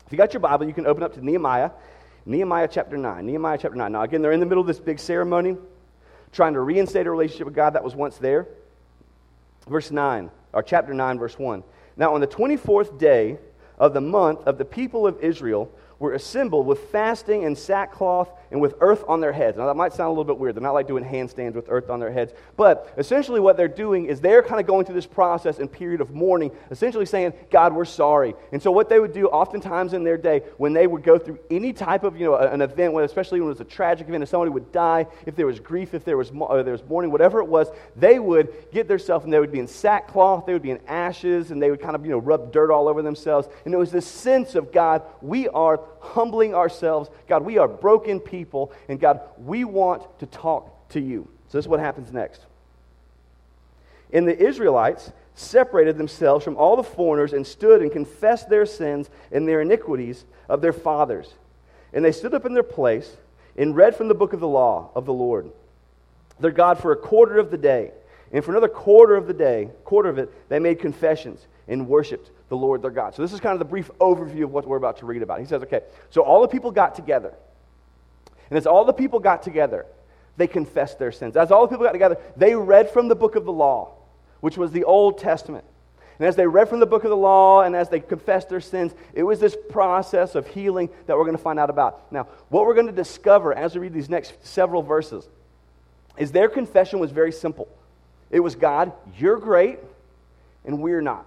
if 0.07 0.11
you 0.11 0.17
got 0.17 0.33
your 0.33 0.41
Bible, 0.41 0.65
you 0.65 0.73
can 0.73 0.87
open 0.87 1.03
up 1.03 1.13
to 1.13 1.23
Nehemiah, 1.23 1.69
Nehemiah 2.25 2.67
chapter 2.71 2.97
9. 2.97 3.25
Nehemiah 3.25 3.57
chapter 3.57 3.77
9. 3.77 3.91
Now, 3.91 4.03
again, 4.03 4.21
they're 4.21 4.31
in 4.31 4.39
the 4.39 4.45
middle 4.45 4.61
of 4.61 4.67
this 4.67 4.79
big 4.79 4.99
ceremony 4.99 5.57
trying 6.31 6.53
to 6.53 6.61
reinstate 6.61 7.07
a 7.07 7.11
relationship 7.11 7.45
with 7.45 7.55
God 7.55 7.71
that 7.71 7.83
was 7.83 7.95
once 7.95 8.17
there 8.17 8.47
verse 9.67 9.91
9, 9.91 10.31
or 10.53 10.63
chapter 10.63 10.93
9, 10.93 11.19
verse 11.19 11.37
1. 11.37 11.63
Now, 11.97 12.13
on 12.13 12.21
the 12.21 12.27
24th 12.27 12.97
day 12.97 13.37
of 13.77 13.93
the 13.93 14.01
month 14.01 14.41
of 14.45 14.57
the 14.57 14.65
people 14.65 15.07
of 15.07 15.19
Israel, 15.21 15.71
were 16.01 16.13
assembled 16.13 16.65
with 16.65 16.79
fasting 16.89 17.45
and 17.45 17.55
sackcloth 17.55 18.31
and 18.49 18.59
with 18.59 18.73
earth 18.81 19.03
on 19.07 19.21
their 19.21 19.31
heads. 19.31 19.55
Now, 19.55 19.67
that 19.67 19.75
might 19.75 19.93
sound 19.93 20.07
a 20.07 20.09
little 20.09 20.23
bit 20.23 20.39
weird. 20.39 20.55
They're 20.55 20.63
not 20.63 20.73
like 20.73 20.87
doing 20.87 21.05
handstands 21.05 21.53
with 21.53 21.67
earth 21.69 21.91
on 21.91 21.99
their 21.99 22.11
heads. 22.11 22.33
But 22.57 22.91
essentially, 22.97 23.39
what 23.39 23.55
they're 23.55 23.67
doing 23.67 24.07
is 24.07 24.19
they're 24.19 24.41
kind 24.41 24.59
of 24.59 24.65
going 24.65 24.85
through 24.85 24.95
this 24.95 25.05
process 25.05 25.59
and 25.59 25.71
period 25.71 26.01
of 26.01 26.09
mourning, 26.09 26.51
essentially 26.71 27.05
saying, 27.05 27.33
God, 27.51 27.73
we're 27.73 27.85
sorry. 27.85 28.33
And 28.51 28.59
so, 28.59 28.71
what 28.71 28.89
they 28.89 28.99
would 28.99 29.13
do 29.13 29.27
oftentimes 29.27 29.93
in 29.93 30.03
their 30.03 30.17
day, 30.17 30.41
when 30.57 30.73
they 30.73 30.87
would 30.87 31.03
go 31.03 31.19
through 31.19 31.37
any 31.51 31.71
type 31.71 32.03
of, 32.03 32.19
you 32.19 32.25
know, 32.25 32.35
an 32.35 32.61
event, 32.61 32.99
especially 33.01 33.39
when 33.39 33.47
it 33.47 33.53
was 33.53 33.61
a 33.61 33.65
tragic 33.65 34.07
event, 34.07 34.23
if 34.23 34.29
somebody 34.29 34.49
would 34.49 34.71
die, 34.71 35.05
if 35.27 35.35
there 35.35 35.45
was 35.45 35.59
grief, 35.59 35.93
if 35.93 36.03
there 36.03 36.17
was, 36.17 36.31
or 36.31 36.59
uh, 36.59 36.63
there 36.63 36.73
was 36.73 36.83
mourning, 36.85 37.11
whatever 37.11 37.41
it 37.41 37.47
was, 37.47 37.67
they 37.95 38.17
would 38.17 38.51
get 38.71 38.87
themselves 38.87 39.23
and 39.23 39.31
they 39.31 39.39
would 39.39 39.51
be 39.51 39.59
in 39.59 39.67
sackcloth, 39.67 40.47
they 40.47 40.53
would 40.53 40.63
be 40.63 40.71
in 40.71 40.79
ashes, 40.87 41.51
and 41.51 41.61
they 41.61 41.69
would 41.69 41.79
kind 41.79 41.95
of, 41.95 42.03
you 42.03 42.11
know, 42.11 42.17
rub 42.17 42.51
dirt 42.51 42.71
all 42.71 42.87
over 42.87 43.03
themselves. 43.03 43.47
And 43.65 43.73
it 43.73 43.77
was 43.77 43.91
this 43.91 44.07
sense 44.07 44.55
of, 44.55 44.71
God, 44.71 45.03
we 45.21 45.47
are 45.49 45.79
humbling 45.99 46.55
ourselves. 46.55 47.09
God, 47.27 47.43
we 47.43 47.57
are 47.57 47.67
broken 47.67 48.19
people, 48.19 48.71
and 48.87 48.99
God, 48.99 49.21
we 49.37 49.63
want 49.63 50.19
to 50.19 50.25
talk 50.25 50.89
to 50.89 50.99
you. 50.99 51.27
So, 51.49 51.57
this 51.57 51.65
is 51.65 51.69
what 51.69 51.79
happens 51.79 52.11
next. 52.11 52.45
And 54.13 54.27
the 54.27 54.37
Israelites 54.37 55.11
separated 55.35 55.97
themselves 55.97 56.43
from 56.43 56.57
all 56.57 56.75
the 56.75 56.83
foreigners 56.83 57.33
and 57.33 57.45
stood 57.45 57.81
and 57.81 57.91
confessed 57.91 58.49
their 58.49 58.65
sins 58.65 59.09
and 59.31 59.47
their 59.47 59.61
iniquities 59.61 60.25
of 60.49 60.61
their 60.61 60.73
fathers. 60.73 61.33
And 61.93 62.03
they 62.03 62.11
stood 62.11 62.33
up 62.33 62.45
in 62.45 62.53
their 62.53 62.63
place 62.63 63.17
and 63.57 63.75
read 63.75 63.95
from 63.95 64.07
the 64.07 64.13
book 64.13 64.33
of 64.33 64.39
the 64.39 64.47
law 64.47 64.91
of 64.95 65.05
the 65.05 65.13
Lord, 65.13 65.51
their 66.39 66.51
God, 66.51 66.79
for 66.79 66.91
a 66.91 66.97
quarter 66.97 67.37
of 67.37 67.51
the 67.51 67.57
day. 67.57 67.91
And 68.31 68.43
for 68.43 68.51
another 68.51 68.69
quarter 68.69 69.15
of 69.15 69.27
the 69.27 69.33
day, 69.33 69.69
quarter 69.83 70.09
of 70.09 70.17
it, 70.17 70.49
they 70.49 70.59
made 70.59 70.79
confessions 70.79 71.45
and 71.67 71.87
worshiped 71.87 72.31
the 72.51 72.57
Lord 72.57 72.81
their 72.81 72.91
God. 72.91 73.15
So, 73.15 73.21
this 73.21 73.31
is 73.31 73.39
kind 73.39 73.53
of 73.53 73.59
the 73.59 73.65
brief 73.65 73.89
overview 74.01 74.43
of 74.43 74.51
what 74.51 74.67
we're 74.67 74.75
about 74.75 74.97
to 74.97 75.05
read 75.05 75.21
about. 75.21 75.39
He 75.39 75.45
says, 75.45 75.63
okay, 75.63 75.79
so 76.09 76.21
all 76.21 76.41
the 76.41 76.49
people 76.49 76.69
got 76.69 76.95
together. 76.95 77.33
And 78.49 78.57
as 78.57 78.67
all 78.67 78.83
the 78.83 78.91
people 78.91 79.21
got 79.21 79.41
together, 79.41 79.85
they 80.35 80.47
confessed 80.47 80.99
their 80.99 81.13
sins. 81.13 81.37
As 81.37 81.49
all 81.49 81.61
the 81.61 81.69
people 81.69 81.85
got 81.85 81.93
together, 81.93 82.17
they 82.35 82.53
read 82.53 82.89
from 82.89 83.07
the 83.07 83.15
book 83.15 83.37
of 83.37 83.45
the 83.45 83.53
law, 83.53 83.93
which 84.41 84.57
was 84.57 84.73
the 84.73 84.83
Old 84.83 85.17
Testament. 85.17 85.63
And 86.19 86.27
as 86.27 86.35
they 86.35 86.45
read 86.45 86.67
from 86.67 86.81
the 86.81 86.85
book 86.85 87.05
of 87.05 87.09
the 87.09 87.15
law 87.15 87.61
and 87.61 87.73
as 87.73 87.87
they 87.87 88.01
confessed 88.01 88.49
their 88.49 88.59
sins, 88.59 88.93
it 89.13 89.23
was 89.23 89.39
this 89.39 89.55
process 89.69 90.35
of 90.35 90.45
healing 90.45 90.89
that 91.07 91.15
we're 91.15 91.23
going 91.23 91.37
to 91.37 91.41
find 91.41 91.57
out 91.57 91.69
about. 91.69 92.11
Now, 92.11 92.27
what 92.49 92.65
we're 92.65 92.73
going 92.73 92.87
to 92.87 92.91
discover 92.91 93.53
as 93.53 93.75
we 93.75 93.79
read 93.79 93.93
these 93.93 94.09
next 94.09 94.45
several 94.45 94.83
verses 94.83 95.25
is 96.17 96.33
their 96.33 96.49
confession 96.49 96.99
was 96.99 97.11
very 97.11 97.31
simple. 97.31 97.69
It 98.29 98.41
was 98.41 98.55
God, 98.55 98.91
you're 99.17 99.37
great, 99.37 99.79
and 100.65 100.81
we're 100.81 101.01
not. 101.01 101.25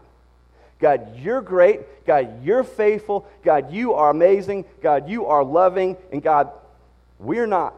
God, 0.84 1.16
you're 1.16 1.40
great. 1.40 2.04
God, 2.04 2.44
you're 2.44 2.62
faithful. 2.62 3.26
God, 3.42 3.72
you 3.72 3.94
are 3.94 4.10
amazing. 4.10 4.66
God, 4.82 5.08
you 5.08 5.24
are 5.24 5.42
loving. 5.42 5.96
And 6.12 6.22
God, 6.22 6.52
we're 7.18 7.46
not. 7.46 7.72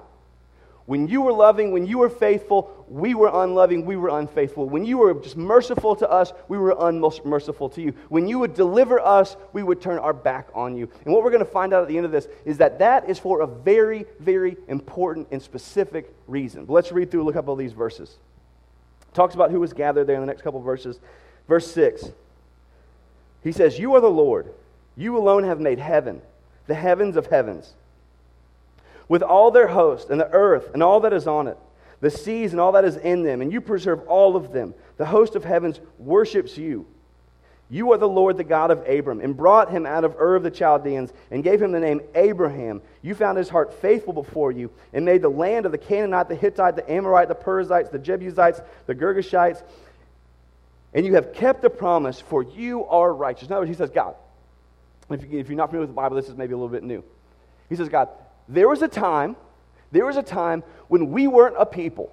When 0.87 1.07
you 1.07 1.21
were 1.21 1.33
loving, 1.33 1.71
when 1.71 1.87
you 1.87 1.99
were 1.99 2.09
faithful, 2.09 2.85
we 2.89 3.15
were 3.15 3.31
unloving, 3.33 3.87
we 3.87 3.97
were 3.97 4.19
unfaithful. 4.19 4.69
When 4.69 4.85
you 4.85 4.99
were 4.99 5.15
just 5.15 5.37
merciful 5.37 5.95
to 5.95 6.11
us, 6.11 6.33
we 6.49 6.59
were 6.59 6.75
unmerciful 6.81 7.69
to 7.71 7.81
you. 7.81 7.95
When 8.09 8.27
you 8.27 8.41
would 8.41 8.55
deliver 8.55 8.99
us, 8.99 9.37
we 9.53 9.63
would 9.63 9.81
turn 9.81 10.01
our 10.01 10.13
back 10.13 10.49
on 10.53 10.77
you. 10.77 10.91
And 11.05 11.15
what 11.15 11.23
we're 11.23 11.31
going 11.31 11.45
to 11.45 11.49
find 11.49 11.73
out 11.73 11.83
at 11.83 11.89
the 11.89 11.97
end 11.97 12.07
of 12.07 12.13
this 12.13 12.27
is 12.45 12.59
that 12.59 12.81
that 12.81 13.09
is 13.09 13.21
for 13.21 13.43
a 13.43 13.47
very, 13.47 14.05
very 14.19 14.57
important 14.67 15.29
and 15.31 15.41
specific 15.41 16.13
reason. 16.27 16.65
But 16.65 16.73
let's 16.73 16.91
read 16.91 17.13
through, 17.13 17.23
look 17.23 17.37
up 17.37 17.47
all 17.47 17.55
these 17.55 17.73
verses. 17.73 18.17
It 19.03 19.15
talks 19.15 19.37
about 19.37 19.53
who 19.53 19.61
was 19.61 19.73
gathered 19.73 20.09
there 20.09 20.17
in 20.17 20.23
the 20.23 20.27
next 20.27 20.43
couple 20.43 20.61
verses. 20.61 20.99
Verse 21.47 21.71
6. 21.71 22.11
He 23.47 23.53
says, 23.53 23.79
You 23.79 23.95
are 23.95 24.01
the 24.01 24.11
Lord. 24.11 24.53
You 24.97 25.17
alone 25.17 25.45
have 25.45 25.61
made 25.61 25.79
heaven, 25.79 26.21
the 26.67 26.75
heavens 26.75 27.17
of 27.17 27.29
heavens, 27.29 27.75
with 29.07 29.23
all 29.23 29.53
their 29.53 29.69
host, 29.69 30.11
and 30.11 30.21
the 30.21 30.29
earth 30.33 30.71
and 30.75 30.83
all 30.83 30.99
that 31.01 31.13
is 31.13 31.29
on 31.29 31.47
it, 31.47 31.57
the 32.01 32.11
seas 32.11 32.51
and 32.51 32.61
all 32.61 32.73
that 32.73 32.85
is 32.85 32.97
in 32.97 33.23
them, 33.23 33.41
and 33.41 33.53
you 33.53 33.61
preserve 33.61 34.01
all 34.09 34.35
of 34.35 34.53
them. 34.53 34.75
The 34.97 35.07
host 35.07 35.37
of 35.37 35.45
heavens 35.45 35.79
worships 35.97 36.59
you. 36.59 36.87
You 37.71 37.93
are 37.93 37.99
the 37.99 38.09
Lord, 38.09 38.37
the 38.37 38.43
God 38.43 38.73
of 38.73 38.89
Abram, 38.89 39.21
and 39.21 39.37
brought 39.37 39.71
him 39.71 39.87
out 39.87 40.03
of 40.03 40.17
Ur 40.17 40.35
of 40.35 40.43
the 40.43 40.51
Chaldeans, 40.51 41.13
and 41.31 41.45
gave 41.45 41.63
him 41.63 41.71
the 41.71 41.79
name 41.79 42.01
Abraham. 42.17 42.83
You 43.01 43.15
found 43.15 43.39
his 43.39 43.49
heart 43.49 43.73
faithful 43.75 44.13
before 44.13 44.51
you, 44.51 44.73
and 44.93 45.05
made 45.05 45.23
the 45.23 45.29
land 45.29 45.67
of 45.67 45.73
the 45.73 45.79
Canaanite, 45.79 46.29
the 46.29 46.35
Hittite, 46.35 46.75
the 46.75 46.91
Amorite, 46.91 47.29
the 47.29 47.35
Perizzites, 47.37 47.91
the 47.91 47.99
Jebusites, 48.01 48.61
the 48.87 48.95
Girgashites, 48.95 49.63
and 50.95 51.05
you 51.05 51.15
have 51.15 51.33
kept 51.33 51.63
the 51.63 51.71
promise, 51.71 52.21
for 52.21 52.43
you 52.43 52.85
are 52.87 53.13
righteous. 53.13 53.49
In 53.49 53.53
other 53.53 53.63
words, 53.63 53.71
he 53.71 53.77
says, 53.77 53.91
God, 53.91 54.15
if, 55.11 55.23
you, 55.23 55.39
if 55.39 55.49
you're 55.49 55.57
not 55.57 55.69
familiar 55.69 55.83
with 55.83 55.91
the 55.91 56.01
Bible, 56.01 56.17
this 56.17 56.29
is 56.29 56.37
maybe 56.37 56.53
a 56.53 56.57
little 56.57 56.69
bit 56.69 56.83
new. 56.83 57.05
He 57.69 57.77
says, 57.77 57.89
God, 57.89 58.09
there 58.49 58.69
was 58.69 58.83
a 58.83 58.89
time, 58.89 59.37
there 59.93 60.07
was 60.07 60.17
a 60.17 60.23
time 60.23 60.63
when 60.89 61.11
we 61.11 61.27
weren't 61.27 61.57
a 61.59 61.67
people. 61.67 62.13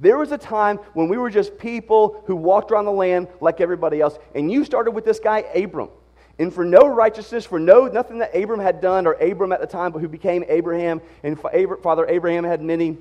There 0.00 0.16
was 0.16 0.32
a 0.32 0.38
time 0.38 0.78
when 0.94 1.08
we 1.08 1.18
were 1.18 1.30
just 1.30 1.58
people 1.58 2.22
who 2.26 2.34
walked 2.34 2.70
around 2.70 2.86
the 2.86 2.92
land 2.92 3.28
like 3.40 3.60
everybody 3.60 4.00
else. 4.00 4.18
And 4.34 4.50
you 4.50 4.64
started 4.64 4.92
with 4.92 5.04
this 5.04 5.20
guy, 5.20 5.40
Abram. 5.54 5.90
And 6.38 6.52
for 6.52 6.64
no 6.64 6.86
righteousness, 6.86 7.44
for 7.44 7.60
no 7.60 7.86
nothing 7.86 8.18
that 8.18 8.34
Abram 8.34 8.60
had 8.60 8.80
done, 8.80 9.06
or 9.06 9.12
Abram 9.12 9.52
at 9.52 9.60
the 9.60 9.66
time, 9.66 9.92
but 9.92 9.98
who 9.98 10.08
became 10.08 10.42
Abraham, 10.48 11.02
and 11.22 11.38
Father 11.38 12.06
Abraham 12.06 12.44
had 12.44 12.62
many, 12.62 12.96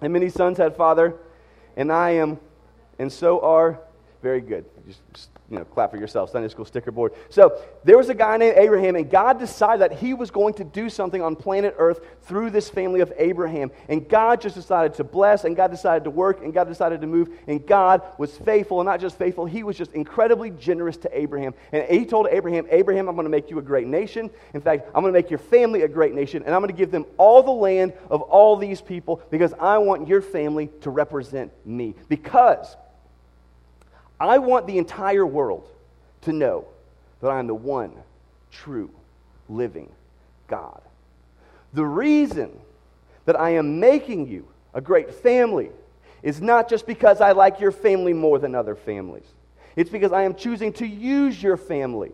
and 0.00 0.12
many 0.12 0.28
sons 0.28 0.56
had 0.56 0.76
father, 0.76 1.16
and 1.76 1.90
I 1.90 2.10
am, 2.10 2.38
and 3.00 3.12
so 3.12 3.40
are 3.40 3.80
Very 4.22 4.42
good. 4.42 4.66
Just, 4.86 5.30
you 5.48 5.56
know, 5.56 5.64
clap 5.64 5.92
for 5.92 5.96
yourself. 5.96 6.30
Sunday 6.30 6.48
school 6.48 6.66
sticker 6.66 6.90
board. 6.90 7.14
So 7.30 7.58
there 7.84 7.96
was 7.96 8.10
a 8.10 8.14
guy 8.14 8.36
named 8.36 8.58
Abraham, 8.58 8.94
and 8.94 9.10
God 9.10 9.38
decided 9.38 9.80
that 9.80 9.98
he 9.98 10.12
was 10.12 10.30
going 10.30 10.52
to 10.54 10.64
do 10.64 10.90
something 10.90 11.22
on 11.22 11.36
planet 11.36 11.74
Earth 11.78 12.00
through 12.22 12.50
this 12.50 12.68
family 12.68 13.00
of 13.00 13.10
Abraham. 13.16 13.70
And 13.88 14.06
God 14.06 14.42
just 14.42 14.56
decided 14.56 14.92
to 14.94 15.04
bless, 15.04 15.44
and 15.44 15.56
God 15.56 15.70
decided 15.70 16.04
to 16.04 16.10
work, 16.10 16.42
and 16.42 16.52
God 16.52 16.68
decided 16.68 17.00
to 17.00 17.06
move. 17.06 17.30
And 17.46 17.66
God 17.66 18.02
was 18.18 18.36
faithful, 18.36 18.80
and 18.80 18.86
not 18.86 19.00
just 19.00 19.16
faithful, 19.16 19.46
he 19.46 19.62
was 19.62 19.78
just 19.78 19.92
incredibly 19.92 20.50
generous 20.50 20.98
to 20.98 21.18
Abraham. 21.18 21.54
And 21.72 21.88
he 21.88 22.04
told 22.04 22.28
Abraham, 22.30 22.66
Abraham, 22.70 23.08
I'm 23.08 23.14
going 23.14 23.24
to 23.24 23.30
make 23.30 23.48
you 23.48 23.58
a 23.58 23.62
great 23.62 23.86
nation. 23.86 24.28
In 24.52 24.60
fact, 24.60 24.86
I'm 24.94 25.00
going 25.00 25.14
to 25.14 25.18
make 25.18 25.30
your 25.30 25.38
family 25.38 25.82
a 25.82 25.88
great 25.88 26.14
nation, 26.14 26.42
and 26.44 26.54
I'm 26.54 26.60
going 26.60 26.74
to 26.74 26.78
give 26.78 26.90
them 26.90 27.06
all 27.16 27.42
the 27.42 27.50
land 27.50 27.94
of 28.10 28.20
all 28.20 28.56
these 28.56 28.82
people 28.82 29.22
because 29.30 29.54
I 29.58 29.78
want 29.78 30.08
your 30.08 30.20
family 30.20 30.68
to 30.82 30.90
represent 30.90 31.52
me. 31.64 31.94
Because 32.10 32.76
I 34.20 34.38
want 34.38 34.66
the 34.66 34.78
entire 34.78 35.24
world 35.24 35.66
to 36.22 36.32
know 36.32 36.66
that 37.22 37.30
I 37.30 37.38
am 37.38 37.46
the 37.46 37.54
one 37.54 37.92
true 38.52 38.90
living 39.48 39.90
God. 40.46 40.80
The 41.72 41.84
reason 41.84 42.50
that 43.24 43.38
I 43.38 43.50
am 43.50 43.80
making 43.80 44.28
you 44.28 44.46
a 44.74 44.80
great 44.80 45.14
family 45.14 45.70
is 46.22 46.40
not 46.40 46.68
just 46.68 46.86
because 46.86 47.20
I 47.20 47.32
like 47.32 47.60
your 47.60 47.72
family 47.72 48.12
more 48.12 48.38
than 48.38 48.54
other 48.54 48.74
families. 48.74 49.24
It's 49.76 49.90
because 49.90 50.12
I 50.12 50.24
am 50.24 50.34
choosing 50.34 50.72
to 50.74 50.86
use 50.86 51.42
your 51.42 51.56
family 51.56 52.12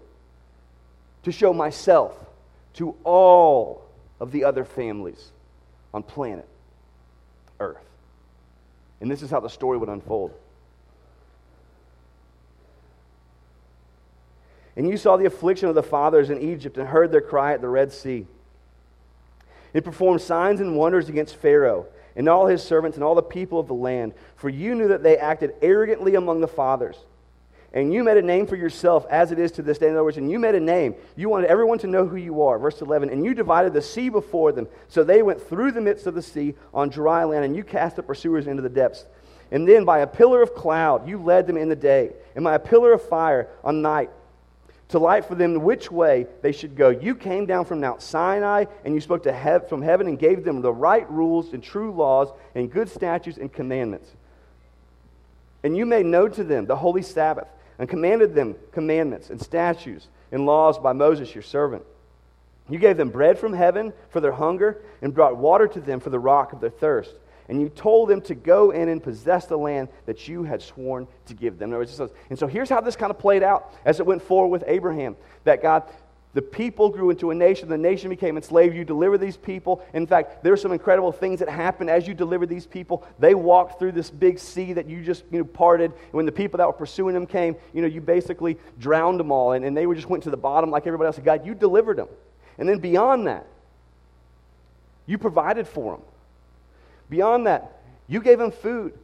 to 1.25 1.33
show 1.33 1.53
myself 1.53 2.15
to 2.75 2.95
all 3.03 3.83
of 4.21 4.31
the 4.31 4.45
other 4.45 4.65
families 4.65 5.33
on 5.93 6.03
planet 6.03 6.47
Earth. 7.59 7.79
And 9.01 9.11
this 9.11 9.23
is 9.23 9.31
how 9.31 9.41
the 9.41 9.49
story 9.49 9.79
would 9.79 9.89
unfold. 9.89 10.33
And 14.77 14.89
you 14.89 14.97
saw 14.97 15.17
the 15.17 15.25
affliction 15.25 15.69
of 15.69 15.75
the 15.75 15.83
fathers 15.83 16.29
in 16.31 16.41
Egypt 16.41 16.77
and 16.77 16.87
heard 16.87 17.11
their 17.11 17.23
cry 17.23 17.55
at 17.55 17.61
the 17.61 17.69
Red 17.69 17.93
Sea. 17.93 18.27
It 19.73 19.85
performed 19.85 20.21
signs 20.21 20.61
and 20.61 20.77
wonders 20.77 21.09
against 21.09 21.37
Pharaoh 21.37 21.87
and 22.15 22.29
all 22.29 22.47
his 22.47 22.63
servants 22.63 22.97
and 22.97 23.05
all 23.05 23.15
the 23.15 23.23
people 23.23 23.59
of 23.61 23.67
the 23.67 23.75
land, 23.75 24.15
for 24.37 24.49
you 24.49 24.75
knew 24.75 24.89
that 24.89 25.03
they 25.03 25.19
acted 25.19 25.55
arrogantly 25.61 26.15
among 26.15 26.41
the 26.41 26.49
fathers. 26.49 26.97
And 27.73 27.93
you 27.93 28.05
made 28.05 28.17
a 28.17 28.23
name 28.23 28.47
for 28.47 28.57
yourself 28.57 29.05
as 29.11 29.33
it 29.33 29.39
is 29.39 29.53
to 29.53 29.63
this 29.63 29.77
day. 29.77 29.89
In 29.89 29.93
other 29.93 30.05
words, 30.05 30.17
and 30.17 30.31
you 30.31 30.39
made 30.39 30.55
a 30.55 30.61
name. 30.61 30.95
You 31.15 31.29
wanted 31.29 31.51
everyone 31.51 31.79
to 31.81 31.87
know 31.87 32.07
who 32.07 32.17
you 32.17 32.43
are. 32.43 32.59
Verse 32.59 32.81
11. 32.81 33.11
And 33.11 33.23
you 33.23 33.35
divided 33.35 33.75
the 33.75 33.83
sea 33.83 34.09
before 34.09 34.53
them. 34.53 34.67
So 34.89 35.05
they 35.05 35.21
went 35.21 35.43
through 35.43 35.73
the 35.73 35.83
midst 35.83 36.07
of 36.07 36.15
the 36.15 36.23
sea 36.23 36.55
on 36.73 36.89
dry 36.89 37.25
land, 37.25 37.45
and 37.45 37.55
you 37.55 37.63
cast 37.65 37.97
the 37.97 38.03
pursuers 38.03 38.47
into 38.47 38.63
the 38.63 38.71
depths. 38.71 39.05
And 39.51 39.69
then 39.69 39.85
by 39.85 39.99
a 39.99 40.07
pillar 40.07 40.41
of 40.41 40.55
cloud 40.55 41.07
you 41.07 41.19
led 41.19 41.47
them 41.47 41.59
in 41.59 41.69
the 41.69 41.77
day, 41.77 42.13
and 42.35 42.43
by 42.43 42.55
a 42.55 42.59
pillar 42.59 42.95
of 42.95 43.07
fire 43.07 43.49
on 43.63 43.83
night 43.83 44.11
to 44.89 44.99
light 44.99 45.25
for 45.25 45.35
them 45.35 45.63
which 45.63 45.91
way 45.91 46.27
they 46.43 46.53
should 46.53 46.77
go. 46.77 46.91
You 46.91 47.15
came 47.15 47.47
down 47.47 47.65
from 47.65 47.81
Mount 47.81 48.03
Sinai, 48.03 48.67
and 48.85 48.95
you 48.95 49.01
spoke 49.01 49.25
to 49.25 49.33
hev- 49.33 49.69
from 49.69 49.83
heaven 49.83 50.07
and 50.07 50.19
gave 50.19 50.45
them 50.45 50.61
the 50.61 50.73
right 50.73 51.11
rules 51.11 51.53
and 51.53 51.63
true 51.63 51.93
laws 51.93 52.29
and 52.55 52.71
good 52.71 52.89
statutes 52.89 53.39
and 53.39 53.53
commandments. 53.53 54.09
And 55.65 55.77
you 55.77 55.87
made 55.87 56.07
known 56.07 56.31
to 56.33 56.45
them 56.45 56.67
the 56.67 56.77
holy 56.77 57.03
Sabbath 57.03 57.49
and 57.79 57.89
commanded 57.89 58.35
them 58.35 58.55
commandments 58.73 59.31
and 59.31 59.41
statutes 59.41 60.07
and 60.31 60.47
laws 60.47 60.79
by 60.79 60.93
Moses 60.93 61.35
your 61.35 61.43
servant. 61.43 61.85
You 62.69 62.79
gave 62.79 62.97
them 62.97 63.11
bread 63.11 63.39
from 63.39 63.53
heaven 63.53 63.93
for 64.11 64.21
their 64.21 64.33
hunger 64.33 64.83
and 65.03 65.15
brought 65.15 65.37
water 65.37 65.67
to 65.69 65.81
them 65.81 66.01
for 66.01 66.11
the 66.11 66.19
rock 66.19 66.53
of 66.53 66.61
their 66.61 66.71
thirst 66.71 67.15
and 67.49 67.61
you 67.61 67.69
told 67.69 68.09
them 68.09 68.21
to 68.23 68.35
go 68.35 68.71
in 68.71 68.89
and 68.89 69.03
possess 69.03 69.47
the 69.47 69.57
land 69.57 69.89
that 70.07 70.27
you 70.29 70.43
had 70.43 70.61
sworn 70.63 71.07
to 71.27 71.35
give 71.35 71.59
them. 71.59 71.73
And 71.73 72.39
so 72.39 72.47
here's 72.47 72.69
how 72.69 72.81
this 72.81 72.97
kind 72.97 73.11
of 73.11 73.19
played 73.19 73.43
out 73.43 73.73
as 73.85 74.01
it 74.01 74.07
went 74.07 74.23
forward 74.23 74.49
with 74.49 74.65
Abraham 74.67 75.17
that 75.45 75.63
God, 75.63 75.85
the 76.35 76.43
people 76.43 76.91
grew 76.91 77.11
into 77.11 77.31
a 77.31 77.35
nation, 77.35 77.69
the 77.69 77.79
nation 77.79 78.11
became 78.11 78.37
enslaved. 78.37 78.77
You 78.77 78.85
deliver 78.85 79.17
these 79.17 79.37
people. 79.37 79.83
In 79.95 80.07
fact, 80.07 80.43
there 80.43 80.53
are 80.53 80.57
some 80.57 80.73
incredible 80.73 81.13
things 81.13 81.39
that 81.39 81.49
happened 81.49 81.89
as 81.89 82.07
you 82.07 82.15
delivered 82.15 82.49
these 82.49 82.67
people. 82.67 83.07
They 83.19 83.35
walked 83.35 83.79
through 83.79 83.93
this 83.93 84.11
big 84.11 84.39
sea 84.39 84.73
that 84.75 84.87
you 84.87 85.03
just 85.03 85.25
you 85.31 85.39
know, 85.39 85.45
parted. 85.45 85.93
And 85.93 86.13
when 86.13 86.27
the 86.27 86.33
people 86.33 86.59
that 86.59 86.67
were 86.67 86.73
pursuing 86.73 87.15
them 87.15 87.27
came, 87.27 87.57
you 87.73 87.81
know, 87.81 87.89
you 87.89 88.01
basically 88.01 88.59
drowned 88.79 89.21
them 89.21 89.31
all, 89.31 89.53
and, 89.53 89.65
and 89.65 89.77
they 89.77 89.87
were 89.87 89.95
just 89.95 90.09
went 90.11 90.25
to 90.25 90.31
the 90.31 90.37
bottom 90.37 90.71
like 90.71 90.87
everybody 90.87 91.07
else. 91.07 91.19
God, 91.25 91.47
you 91.47 91.55
delivered 91.55 91.97
them. 91.97 92.09
And 92.59 92.69
then 92.69 92.81
beyond 92.81 93.27
that, 93.29 93.47
you 95.07 95.17
provided 95.17 95.67
for 95.67 95.97
them. 95.97 96.03
Beyond 97.09 97.47
that, 97.47 97.81
you 98.09 98.21
gave 98.21 98.39
them 98.39 98.51
food. 98.51 98.95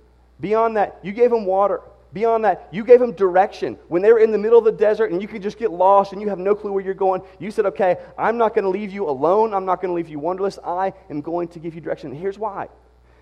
Beyond 0.41 0.77
that, 0.77 0.99
you 1.03 1.13
gave 1.13 1.31
them 1.31 1.45
water. 1.45 1.81
Beyond 2.13 2.45
that, 2.45 2.69
you 2.71 2.85
gave 2.85 3.01
them 3.01 3.13
direction. 3.13 3.79
When 3.89 4.03
they 4.03 4.13
were 4.13 4.19
in 4.19 4.33
the 4.33 4.39
middle 4.39 4.59
of 4.59 4.65
the 4.65 4.73
desert 4.73 5.13
and 5.13 5.23
you 5.23 5.29
could 5.29 5.43
just 5.43 5.59
get 5.59 5.71
lost 5.71 6.13
and 6.13 6.21
you 6.21 6.29
have 6.29 6.39
no 6.39 6.55
clue 6.55 6.73
where 6.73 6.85
you're 6.85 6.95
going, 6.95 7.23
you 7.39 7.51
said, 7.51 7.65
okay, 7.67 7.97
I'm 8.19 8.37
not 8.37 8.55
going 8.55 8.65
to 8.65 8.71
leave 8.71 8.93
you 8.93 9.09
alone. 9.09 9.55
I'm 9.55 9.65
not 9.65 9.81
going 9.81 9.91
to 9.91 9.95
leave 9.95 10.09
you 10.09 10.19
wonderless. 10.19 10.59
I 10.65 10.93
am 11.09 11.23
going 11.23 11.49
to 11.49 11.59
give 11.59 11.75
you 11.75 11.81
direction. 11.81 12.11
And 12.11 12.21
here's 12.21 12.39
why. 12.39 12.69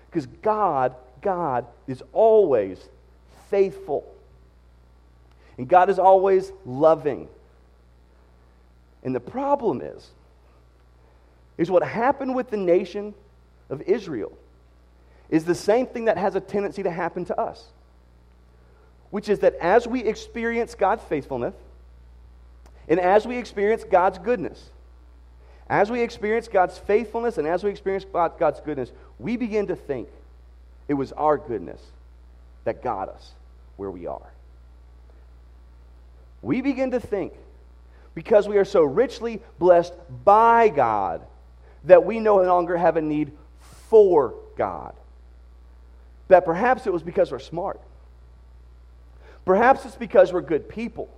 Because 0.09 0.25
God, 0.25 0.95
God 1.21 1.65
is 1.87 2.03
always 2.11 2.83
faithful. 3.49 4.05
And 5.57 5.69
God 5.69 5.89
is 5.89 5.99
always 5.99 6.51
loving. 6.65 7.29
And 9.03 9.15
the 9.15 9.21
problem 9.21 9.81
is, 9.81 10.09
is 11.57 11.71
what 11.71 11.83
happened 11.83 12.35
with 12.35 12.49
the 12.49 12.57
nation 12.57 13.13
of 13.69 13.81
Israel 13.83 14.37
is 15.31 15.45
the 15.45 15.55
same 15.55 15.87
thing 15.87 16.05
that 16.05 16.17
has 16.17 16.35
a 16.35 16.41
tendency 16.41 16.83
to 16.83 16.91
happen 16.91 17.25
to 17.25 17.39
us, 17.39 17.65
which 19.09 19.29
is 19.29 19.39
that 19.39 19.55
as 19.55 19.87
we 19.87 20.01
experience 20.03 20.75
God's 20.75 21.03
faithfulness, 21.05 21.55
and 22.89 22.99
as 22.99 23.25
we 23.25 23.37
experience 23.37 23.85
God's 23.89 24.19
goodness, 24.19 24.69
as 25.69 25.89
we 25.89 26.01
experience 26.01 26.49
God's 26.49 26.77
faithfulness 26.77 27.37
and 27.37 27.47
as 27.47 27.63
we 27.63 27.69
experience 27.69 28.05
God's 28.11 28.59
goodness, 28.59 28.91
we 29.17 29.37
begin 29.37 29.67
to 29.67 29.75
think 29.75 30.09
it 30.89 30.95
was 30.95 31.13
our 31.13 31.37
goodness 31.37 31.81
that 32.65 32.83
got 32.83 33.07
us 33.07 33.31
where 33.77 33.89
we 33.89 34.05
are. 34.05 34.33
We 36.41 36.61
begin 36.61 36.91
to 36.91 36.99
think 36.99 37.31
because 38.13 38.49
we 38.49 38.57
are 38.57 38.65
so 38.65 38.83
richly 38.83 39.41
blessed 39.59 39.93
by 40.25 40.67
God 40.67 41.21
that 41.85 42.03
we 42.03 42.19
no 42.19 42.41
longer 42.41 42.75
have 42.75 42.97
a 42.97 43.01
need 43.01 43.31
for 43.87 44.33
God 44.57 44.93
that 46.31 46.45
perhaps 46.45 46.87
it 46.87 46.93
was 46.93 47.03
because 47.03 47.31
we're 47.31 47.39
smart. 47.39 47.79
Perhaps 49.45 49.85
it's 49.85 49.95
because 49.95 50.33
we're 50.33 50.41
good 50.41 50.67
people. 50.69 51.09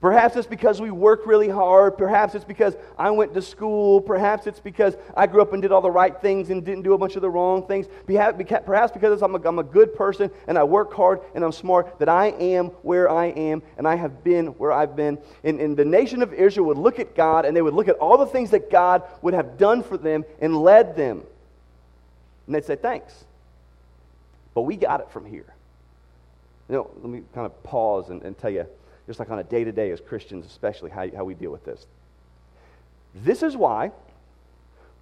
Perhaps 0.00 0.36
it's 0.36 0.46
because 0.46 0.80
we 0.80 0.92
work 0.92 1.26
really 1.26 1.48
hard. 1.48 1.98
Perhaps 1.98 2.36
it's 2.36 2.44
because 2.44 2.76
I 2.96 3.10
went 3.10 3.34
to 3.34 3.42
school. 3.42 4.00
Perhaps 4.00 4.46
it's 4.46 4.60
because 4.60 4.96
I 5.16 5.26
grew 5.26 5.42
up 5.42 5.52
and 5.52 5.60
did 5.60 5.72
all 5.72 5.80
the 5.80 5.90
right 5.90 6.16
things 6.20 6.50
and 6.50 6.64
didn't 6.64 6.82
do 6.82 6.92
a 6.92 6.98
bunch 6.98 7.16
of 7.16 7.22
the 7.22 7.30
wrong 7.30 7.66
things. 7.66 7.86
Perhaps 8.06 8.92
because 8.92 9.22
I'm 9.22 9.34
a, 9.34 9.40
I'm 9.44 9.58
a 9.58 9.64
good 9.64 9.96
person 9.96 10.30
and 10.46 10.56
I 10.56 10.62
work 10.62 10.92
hard 10.92 11.20
and 11.34 11.42
I'm 11.42 11.50
smart 11.50 11.98
that 11.98 12.08
I 12.08 12.26
am 12.26 12.66
where 12.82 13.10
I 13.10 13.26
am 13.26 13.60
and 13.76 13.88
I 13.88 13.96
have 13.96 14.22
been 14.22 14.48
where 14.58 14.70
I've 14.70 14.94
been. 14.94 15.18
And, 15.42 15.60
and 15.60 15.76
the 15.76 15.84
nation 15.84 16.22
of 16.22 16.32
Israel 16.32 16.66
would 16.66 16.78
look 16.78 17.00
at 17.00 17.16
God 17.16 17.44
and 17.44 17.56
they 17.56 17.62
would 17.62 17.74
look 17.74 17.88
at 17.88 17.96
all 17.96 18.18
the 18.18 18.26
things 18.26 18.50
that 18.50 18.70
God 18.70 19.02
would 19.22 19.34
have 19.34 19.58
done 19.58 19.82
for 19.82 19.96
them 19.96 20.24
and 20.40 20.56
led 20.56 20.94
them. 20.94 21.24
And 22.48 22.54
they'd 22.54 22.64
say, 22.64 22.76
thanks. 22.76 23.26
But 24.54 24.62
we 24.62 24.76
got 24.76 25.00
it 25.00 25.10
from 25.10 25.26
here. 25.26 25.54
You 26.70 26.76
know, 26.76 26.90
let 27.02 27.10
me 27.10 27.22
kind 27.34 27.44
of 27.44 27.62
pause 27.62 28.08
and, 28.08 28.22
and 28.22 28.36
tell 28.38 28.48
you, 28.48 28.66
just 29.06 29.18
like 29.18 29.30
on 29.30 29.38
a 29.38 29.44
day 29.44 29.64
to 29.64 29.70
day 29.70 29.90
as 29.90 30.00
Christians, 30.00 30.46
especially 30.46 30.90
how, 30.90 31.06
how 31.14 31.24
we 31.24 31.34
deal 31.34 31.50
with 31.50 31.66
this. 31.66 31.86
This 33.14 33.42
is 33.42 33.54
why 33.54 33.92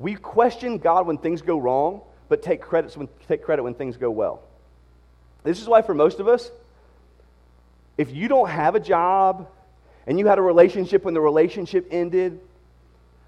we 0.01 0.17
question 0.17 0.79
God 0.79 1.07
when 1.07 1.19
things 1.19 1.41
go 1.41 1.57
wrong, 1.57 2.01
but 2.29 2.43
take, 2.43 2.61
credits 2.61 2.97
when, 2.97 3.09
take 3.29 3.45
credit 3.45 3.63
when 3.63 3.75
things 3.75 3.97
go 3.97 4.11
well. 4.11 4.43
This 5.45 5.63
is 5.63 5.69
why, 5.69 5.83
for 5.83 5.95
most 5.95 6.19
of 6.19 6.27
us, 6.27 6.51
if 7.97 8.13
you 8.13 8.27
don't 8.27 8.51
have 8.51 8.75
a 8.75 8.81
job 8.81 9.49
and 10.09 10.19
you 10.19 10.27
had 10.27 10.39
a 10.39 10.43
relationship 10.43 11.05
when 11.05 11.15
the 11.15 11.21
relationship 11.21 11.87
ended, 11.93 12.41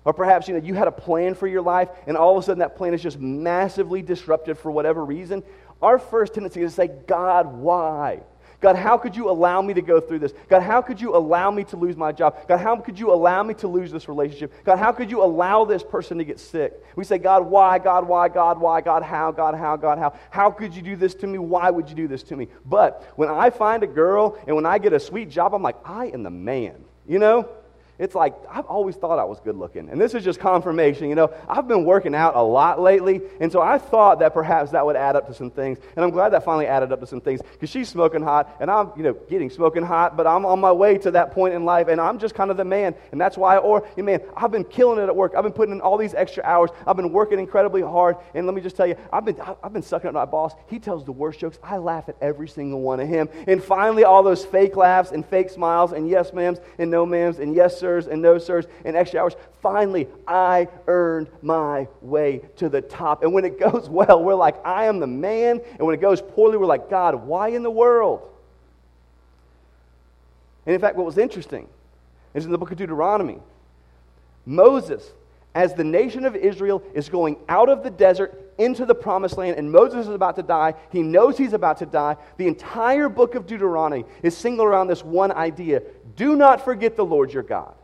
or 0.08 0.14
perhaps 0.14 0.48
you 0.48 0.54
know 0.54 0.64
you 0.64 0.72
had 0.72 0.88
a 0.88 0.90
plan 0.90 1.34
for 1.34 1.46
your 1.46 1.60
life 1.60 1.90
and 2.06 2.16
all 2.16 2.34
of 2.34 2.42
a 2.42 2.46
sudden 2.46 2.60
that 2.60 2.76
plan 2.76 2.94
is 2.94 3.02
just 3.02 3.18
massively 3.18 4.00
disrupted 4.00 4.56
for 4.56 4.70
whatever 4.70 5.04
reason. 5.04 5.42
Our 5.82 5.98
first 5.98 6.32
tendency 6.32 6.62
is 6.62 6.72
to 6.72 6.76
say, 6.76 6.88
God, 7.06 7.46
why? 7.46 8.20
God, 8.62 8.74
how 8.74 8.96
could 8.96 9.14
you 9.14 9.28
allow 9.28 9.60
me 9.60 9.74
to 9.74 9.82
go 9.82 10.00
through 10.00 10.20
this? 10.20 10.32
God, 10.48 10.62
how 10.62 10.80
could 10.80 10.98
you 10.98 11.14
allow 11.14 11.50
me 11.50 11.62
to 11.64 11.76
lose 11.76 11.94
my 11.94 12.10
job? 12.10 12.48
God, 12.48 12.56
how 12.56 12.74
could 12.76 12.98
you 12.98 13.12
allow 13.12 13.42
me 13.42 13.52
to 13.56 13.68
lose 13.68 13.92
this 13.92 14.08
relationship? 14.08 14.64
God, 14.64 14.78
how 14.78 14.92
could 14.92 15.10
you 15.10 15.22
allow 15.22 15.66
this 15.66 15.82
person 15.82 16.16
to 16.16 16.24
get 16.24 16.40
sick? 16.40 16.72
We 16.96 17.04
say, 17.04 17.18
God, 17.18 17.44
why? 17.44 17.78
God, 17.78 18.08
why? 18.08 18.30
God, 18.30 18.58
why? 18.58 18.80
God, 18.80 19.02
how? 19.02 19.30
God, 19.30 19.56
how? 19.56 19.76
God, 19.76 19.98
how? 19.98 20.14
How 20.30 20.50
could 20.50 20.74
you 20.74 20.80
do 20.80 20.96
this 20.96 21.14
to 21.16 21.26
me? 21.26 21.36
Why 21.36 21.68
would 21.68 21.86
you 21.90 21.94
do 21.94 22.08
this 22.08 22.22
to 22.22 22.36
me? 22.36 22.48
But 22.64 23.12
when 23.16 23.28
I 23.28 23.50
find 23.50 23.82
a 23.82 23.86
girl 23.86 24.38
and 24.46 24.56
when 24.56 24.64
I 24.64 24.78
get 24.78 24.94
a 24.94 25.00
sweet 25.00 25.28
job, 25.28 25.54
I'm 25.54 25.62
like, 25.62 25.76
I 25.84 26.06
am 26.06 26.22
the 26.22 26.30
man, 26.30 26.82
you 27.06 27.18
know? 27.18 27.46
It's 27.98 28.14
like 28.14 28.34
I've 28.50 28.66
always 28.66 28.96
thought 28.96 29.18
I 29.18 29.24
was 29.24 29.40
good 29.40 29.56
looking. 29.56 29.88
And 29.90 30.00
this 30.00 30.14
is 30.14 30.24
just 30.24 30.40
confirmation. 30.40 31.08
You 31.08 31.14
know, 31.14 31.32
I've 31.48 31.66
been 31.66 31.84
working 31.84 32.14
out 32.14 32.36
a 32.36 32.42
lot 32.42 32.80
lately, 32.80 33.20
and 33.40 33.50
so 33.50 33.60
I 33.60 33.78
thought 33.78 34.20
that 34.20 34.34
perhaps 34.34 34.70
that 34.72 34.84
would 34.84 34.96
add 34.96 35.16
up 35.16 35.26
to 35.28 35.34
some 35.34 35.50
things. 35.50 35.78
And 35.96 36.04
I'm 36.04 36.10
glad 36.10 36.30
that 36.30 36.44
finally 36.44 36.66
added 36.66 36.92
up 36.92 37.00
to 37.00 37.06
some 37.06 37.20
things 37.20 37.40
because 37.42 37.70
she's 37.70 37.88
smoking 37.88 38.22
hot, 38.22 38.56
and 38.60 38.70
I'm, 38.70 38.92
you 38.96 39.02
know, 39.02 39.14
getting 39.28 39.50
smoking 39.50 39.82
hot, 39.82 40.16
but 40.16 40.26
I'm 40.26 40.46
on 40.46 40.60
my 40.60 40.72
way 40.72 40.98
to 40.98 41.10
that 41.12 41.32
point 41.32 41.54
in 41.54 41.64
life, 41.64 41.88
and 41.88 42.00
I'm 42.00 42.18
just 42.18 42.34
kind 42.34 42.50
of 42.50 42.56
the 42.56 42.64
man. 42.64 42.94
And 43.12 43.20
that's 43.20 43.36
why, 43.36 43.56
or, 43.58 43.86
you 43.96 44.04
man, 44.04 44.20
I've 44.36 44.50
been 44.50 44.64
killing 44.64 44.98
it 44.98 45.08
at 45.08 45.16
work. 45.16 45.34
I've 45.36 45.42
been 45.44 45.52
putting 45.52 45.74
in 45.74 45.80
all 45.80 45.98
these 45.98 46.14
extra 46.14 46.44
hours. 46.44 46.70
I've 46.86 46.96
been 46.96 47.12
working 47.12 47.38
incredibly 47.38 47.82
hard. 47.82 48.16
And 48.34 48.46
let 48.46 48.54
me 48.54 48.60
just 48.60 48.76
tell 48.76 48.86
you, 48.86 48.96
I've 49.12 49.24
been, 49.24 49.40
I've 49.62 49.72
been 49.72 49.82
sucking 49.82 50.08
up 50.08 50.14
my 50.14 50.24
boss. 50.24 50.52
He 50.68 50.78
tells 50.78 51.04
the 51.04 51.12
worst 51.12 51.40
jokes. 51.40 51.58
I 51.62 51.78
laugh 51.78 52.08
at 52.08 52.16
every 52.20 52.48
single 52.48 52.80
one 52.80 53.00
of 53.00 53.08
him. 53.08 53.28
And 53.46 53.62
finally, 53.62 54.04
all 54.04 54.22
those 54.22 54.44
fake 54.44 54.76
laughs 54.76 55.10
and 55.10 55.24
fake 55.26 55.50
smiles 55.50 55.92
and 55.92 56.08
yes 56.08 56.30
ma'ams 56.30 56.60
and 56.78 56.90
no 56.90 57.06
ma'ams 57.06 57.38
and 57.38 57.54
yes 57.54 57.78
sirs 57.88 58.06
and 58.06 58.20
no 58.20 58.38
sirs 58.38 58.66
and 58.84 58.96
extra 58.96 59.20
hours. 59.20 59.34
Finally, 59.62 60.08
I 60.26 60.68
earned 60.86 61.28
my 61.40 61.88
way 62.02 62.42
to 62.56 62.68
the 62.68 62.82
top. 62.82 63.22
And 63.22 63.32
when 63.32 63.44
it 63.44 63.58
goes 63.70 63.88
well, 63.88 64.22
we're 64.22 64.34
like, 64.34 64.64
I 64.64 64.86
am 64.86 65.00
the 65.00 65.06
man. 65.06 65.60
And 65.78 65.86
when 65.86 65.94
it 65.94 66.00
goes 66.00 66.20
poorly, 66.20 66.58
we're 66.58 66.66
like, 66.66 66.90
God, 66.90 67.14
why 67.14 67.48
in 67.48 67.62
the 67.62 67.70
world? 67.70 68.22
And 70.66 70.74
in 70.74 70.80
fact, 70.80 70.96
what 70.96 71.06
was 71.06 71.16
interesting 71.16 71.66
is 72.34 72.44
in 72.44 72.52
the 72.52 72.58
book 72.58 72.70
of 72.70 72.76
Deuteronomy, 72.76 73.38
Moses, 74.44 75.10
as 75.54 75.72
the 75.74 75.84
nation 75.84 76.26
of 76.26 76.36
Israel 76.36 76.82
is 76.92 77.08
going 77.08 77.36
out 77.48 77.70
of 77.70 77.82
the 77.82 77.90
desert 77.90 78.52
into 78.58 78.84
the 78.84 78.94
promised 78.94 79.38
land, 79.38 79.56
and 79.56 79.70
Moses 79.70 80.06
is 80.06 80.14
about 80.14 80.36
to 80.36 80.42
die. 80.42 80.74
He 80.90 81.00
knows 81.00 81.38
he's 81.38 81.52
about 81.52 81.78
to 81.78 81.86
die. 81.86 82.16
The 82.36 82.46
entire 82.48 83.08
book 83.08 83.34
of 83.34 83.46
Deuteronomy 83.46 84.04
is 84.22 84.36
singled 84.36 84.68
around 84.68 84.88
this 84.88 85.04
one 85.04 85.32
idea 85.32 85.80
do 86.18 86.34
not 86.34 86.64
forget 86.64 86.96
the 86.96 87.04
Lord 87.04 87.32
your 87.32 87.44
God. 87.44 87.74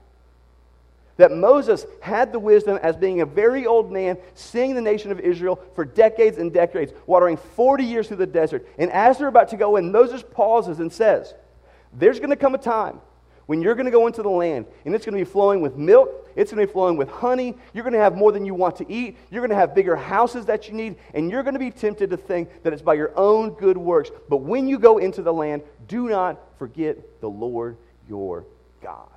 That 1.17 1.31
Moses 1.31 1.87
had 2.01 2.33
the 2.33 2.41
wisdom 2.41 2.81
as 2.83 2.97
being 2.97 3.21
a 3.21 3.27
very 3.27 3.65
old 3.65 3.93
man, 3.93 4.19
seeing 4.35 4.75
the 4.75 4.81
nation 4.81 5.13
of 5.13 5.21
Israel 5.21 5.63
for 5.77 5.85
decades 5.85 6.39
and 6.39 6.53
decades, 6.53 6.93
watering 7.07 7.37
40 7.37 7.85
years 7.85 8.09
through 8.09 8.17
the 8.17 8.27
desert. 8.27 8.67
And 8.79 8.91
as 8.91 9.19
they're 9.19 9.29
about 9.29 9.51
to 9.51 9.57
go 9.57 9.77
in, 9.77 9.93
Moses 9.93 10.25
pauses 10.29 10.81
and 10.81 10.93
says, 10.93 11.33
There's 11.93 12.19
going 12.19 12.31
to 12.31 12.37
come 12.37 12.57
a 12.57 12.59
time 12.59 13.01
when 13.47 13.63
you're 13.63 13.77
going 13.77 13.85
to 13.85 13.93
go 13.93 14.09
into 14.09 14.23
the 14.23 14.29
land 14.29 14.67
and 14.85 14.93
it's 14.93 15.05
going 15.05 15.17
to 15.17 15.25
be 15.25 15.31
flowing 15.31 15.61
with 15.61 15.77
milk, 15.77 16.11
it's 16.35 16.51
going 16.51 16.61
to 16.61 16.67
be 16.67 16.73
flowing 16.73 16.97
with 16.97 17.09
honey, 17.09 17.55
you're 17.73 17.85
going 17.85 17.93
to 17.93 18.01
have 18.01 18.17
more 18.17 18.33
than 18.33 18.45
you 18.45 18.55
want 18.55 18.75
to 18.77 18.93
eat, 18.93 19.17
you're 19.31 19.41
going 19.41 19.51
to 19.51 19.57
have 19.57 19.73
bigger 19.73 19.95
houses 19.95 20.47
that 20.47 20.69
you 20.69 20.75
need, 20.75 20.97
and 21.13 21.31
you're 21.31 21.45
going 21.45 21.55
to 21.55 21.61
be 21.61 21.71
tempted 21.71 22.11
to 22.11 22.17
think 22.17 22.49
that 22.65 22.73
it's 22.73 22.83
by 22.83 22.95
your 22.95 23.17
own 23.17 23.51
good 23.51 23.77
works. 23.77 24.11
But 24.29 24.39
when 24.39 24.67
you 24.67 24.81
go 24.81 24.99
into 24.99 25.23
the 25.23 25.33
land, 25.33 25.63
do 25.87 26.09
not 26.09 26.41
forget 26.59 27.21
the 27.21 27.31
Lord 27.31 27.77
your 28.09 28.45
God. 28.83 29.09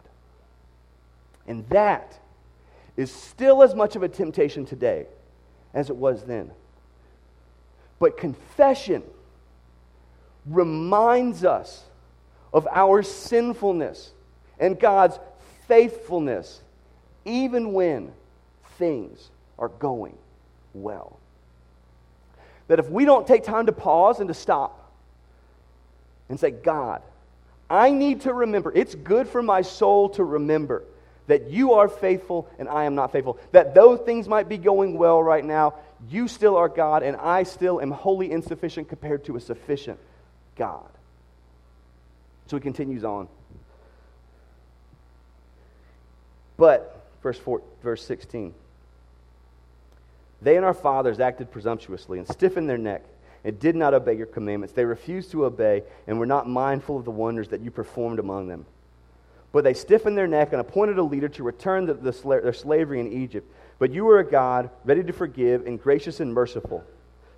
And 1.47 1.67
that 1.69 2.19
is 2.95 3.11
still 3.11 3.63
as 3.63 3.75
much 3.75 3.95
of 3.95 4.03
a 4.03 4.09
temptation 4.09 4.65
today 4.65 5.05
as 5.73 5.89
it 5.89 5.95
was 5.95 6.23
then. 6.23 6.51
But 7.99 8.17
confession 8.17 9.03
reminds 10.45 11.43
us 11.43 11.83
of 12.53 12.67
our 12.71 13.03
sinfulness 13.03 14.11
and 14.59 14.79
God's 14.79 15.19
faithfulness, 15.67 16.61
even 17.25 17.73
when 17.73 18.11
things 18.77 19.29
are 19.59 19.69
going 19.69 20.17
well. 20.73 21.19
That 22.67 22.79
if 22.79 22.89
we 22.89 23.05
don't 23.05 23.27
take 23.27 23.43
time 23.43 23.65
to 23.67 23.71
pause 23.71 24.19
and 24.19 24.27
to 24.27 24.33
stop 24.33 24.91
and 26.29 26.39
say, 26.39 26.51
God, 26.51 27.01
I 27.69 27.91
need 27.91 28.21
to 28.21 28.33
remember, 28.33 28.71
it's 28.73 28.95
good 28.95 29.27
for 29.27 29.41
my 29.41 29.61
soul 29.61 30.09
to 30.11 30.23
remember 30.23 30.83
that 31.27 31.49
you 31.49 31.73
are 31.73 31.89
faithful 31.89 32.47
and 32.57 32.69
I 32.69 32.85
am 32.85 32.95
not 32.95 33.11
faithful. 33.11 33.37
That 33.51 33.75
though 33.75 33.97
things 33.97 34.27
might 34.27 34.47
be 34.47 34.57
going 34.57 34.97
well 34.97 35.21
right 35.21 35.43
now, 35.43 35.75
you 36.09 36.27
still 36.27 36.55
are 36.55 36.69
God 36.69 37.03
and 37.03 37.17
I 37.17 37.43
still 37.43 37.81
am 37.81 37.91
wholly 37.91 38.31
insufficient 38.31 38.87
compared 38.87 39.25
to 39.25 39.35
a 39.35 39.41
sufficient 39.41 39.99
God. 40.55 40.89
So 42.47 42.55
he 42.55 42.61
continues 42.61 43.03
on. 43.03 43.27
But, 46.55 47.05
verse, 47.21 47.37
four, 47.37 47.61
verse 47.83 48.03
16, 48.03 48.53
they 50.41 50.55
and 50.55 50.65
our 50.65 50.73
fathers 50.73 51.19
acted 51.19 51.51
presumptuously 51.51 52.19
and 52.19 52.27
stiffened 52.27 52.69
their 52.69 52.77
neck 52.77 53.03
and 53.47 53.57
did 53.57 53.77
not 53.77 53.93
obey 53.93 54.13
your 54.13 54.25
commandments. 54.25 54.75
They 54.75 54.83
refused 54.83 55.31
to 55.31 55.45
obey 55.45 55.83
and 56.05 56.19
were 56.19 56.25
not 56.25 56.49
mindful 56.49 56.97
of 56.97 57.05
the 57.05 57.11
wonders 57.11 57.47
that 57.47 57.61
you 57.61 57.71
performed 57.71 58.19
among 58.19 58.49
them. 58.49 58.65
But 59.53 59.63
they 59.63 59.73
stiffened 59.73 60.17
their 60.17 60.27
neck 60.27 60.51
and 60.51 60.59
appointed 60.59 60.97
a 60.97 61.03
leader 61.03 61.29
to 61.29 61.43
return 61.43 61.85
the, 61.85 61.93
the, 61.93 62.11
their 62.11 62.51
slavery 62.51 62.99
in 62.99 63.09
Egypt. 63.09 63.49
But 63.79 63.91
you 63.93 64.03
were 64.03 64.19
a 64.19 64.29
God 64.29 64.69
ready 64.83 65.01
to 65.01 65.13
forgive 65.13 65.65
and 65.65 65.81
gracious 65.81 66.19
and 66.19 66.33
merciful, 66.33 66.83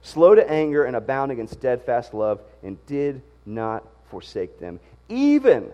slow 0.02 0.34
to 0.34 0.50
anger 0.50 0.84
and 0.84 0.96
abounding 0.96 1.38
in 1.38 1.48
steadfast 1.48 2.16
love, 2.16 2.42
and 2.64 2.84
did 2.88 3.22
not 3.46 3.86
forsake 4.10 4.60
them. 4.60 4.80
Even 5.10 5.72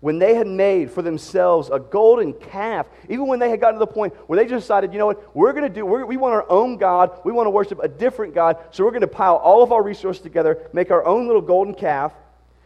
when 0.00 0.18
they 0.18 0.34
had 0.34 0.46
made 0.46 0.90
for 0.90 1.02
themselves 1.02 1.68
a 1.70 1.78
golden 1.78 2.32
calf, 2.32 2.86
even 3.08 3.26
when 3.26 3.38
they 3.38 3.50
had 3.50 3.60
gotten 3.60 3.78
to 3.78 3.84
the 3.84 3.86
point 3.86 4.14
where 4.26 4.38
they 4.38 4.46
just 4.46 4.64
decided, 4.64 4.92
you 4.92 4.98
know 4.98 5.06
what, 5.06 5.36
we're 5.36 5.52
going 5.52 5.64
to 5.64 5.68
do, 5.68 5.84
we 5.84 6.16
want 6.16 6.34
our 6.34 6.50
own 6.50 6.78
God, 6.78 7.20
we 7.24 7.32
want 7.32 7.46
to 7.46 7.50
worship 7.50 7.80
a 7.82 7.88
different 7.88 8.34
God, 8.34 8.56
so 8.70 8.82
we're 8.82 8.92
going 8.92 9.02
to 9.02 9.06
pile 9.06 9.36
all 9.36 9.62
of 9.62 9.72
our 9.72 9.82
resources 9.82 10.22
together, 10.22 10.66
make 10.72 10.90
our 10.90 11.04
own 11.04 11.26
little 11.26 11.42
golden 11.42 11.74
calf, 11.74 12.12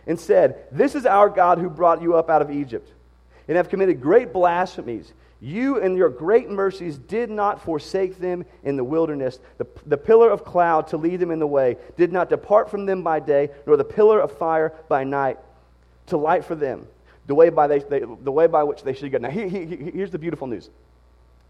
and 0.06 0.18
said, 0.18 0.64
This 0.70 0.94
is 0.94 1.06
our 1.06 1.28
God 1.28 1.58
who 1.58 1.68
brought 1.68 2.02
you 2.02 2.14
up 2.14 2.30
out 2.30 2.40
of 2.40 2.52
Egypt, 2.52 2.88
and 3.48 3.56
have 3.56 3.68
committed 3.68 4.00
great 4.00 4.32
blasphemies. 4.32 5.12
You 5.40 5.80
and 5.80 5.96
your 5.96 6.08
great 6.08 6.48
mercies 6.48 6.96
did 6.96 7.30
not 7.30 7.62
forsake 7.62 8.18
them 8.18 8.46
in 8.62 8.76
the 8.76 8.84
wilderness. 8.84 9.40
The, 9.58 9.66
the 9.84 9.98
pillar 9.98 10.30
of 10.30 10.44
cloud 10.44 10.86
to 10.88 10.96
lead 10.96 11.20
them 11.20 11.30
in 11.30 11.38
the 11.38 11.46
way 11.46 11.76
did 11.96 12.12
not 12.12 12.30
depart 12.30 12.70
from 12.70 12.86
them 12.86 13.02
by 13.02 13.20
day, 13.20 13.50
nor 13.66 13.76
the 13.76 13.84
pillar 13.84 14.20
of 14.20 14.38
fire 14.38 14.72
by 14.88 15.04
night 15.04 15.38
to 16.06 16.16
light 16.16 16.44
for 16.44 16.54
them 16.54 16.86
the 17.26 17.34
way 17.34 17.48
by, 17.48 17.66
they, 17.66 17.78
they, 17.78 18.00
the 18.00 18.32
way 18.32 18.46
by 18.46 18.62
which 18.62 18.82
they 18.82 18.92
should 18.92 19.10
go. 19.12 19.18
Now, 19.18 19.30
here, 19.30 19.48
here, 19.48 19.66
here's 19.66 20.10
the 20.10 20.18
beautiful 20.18 20.46
news. 20.46 20.70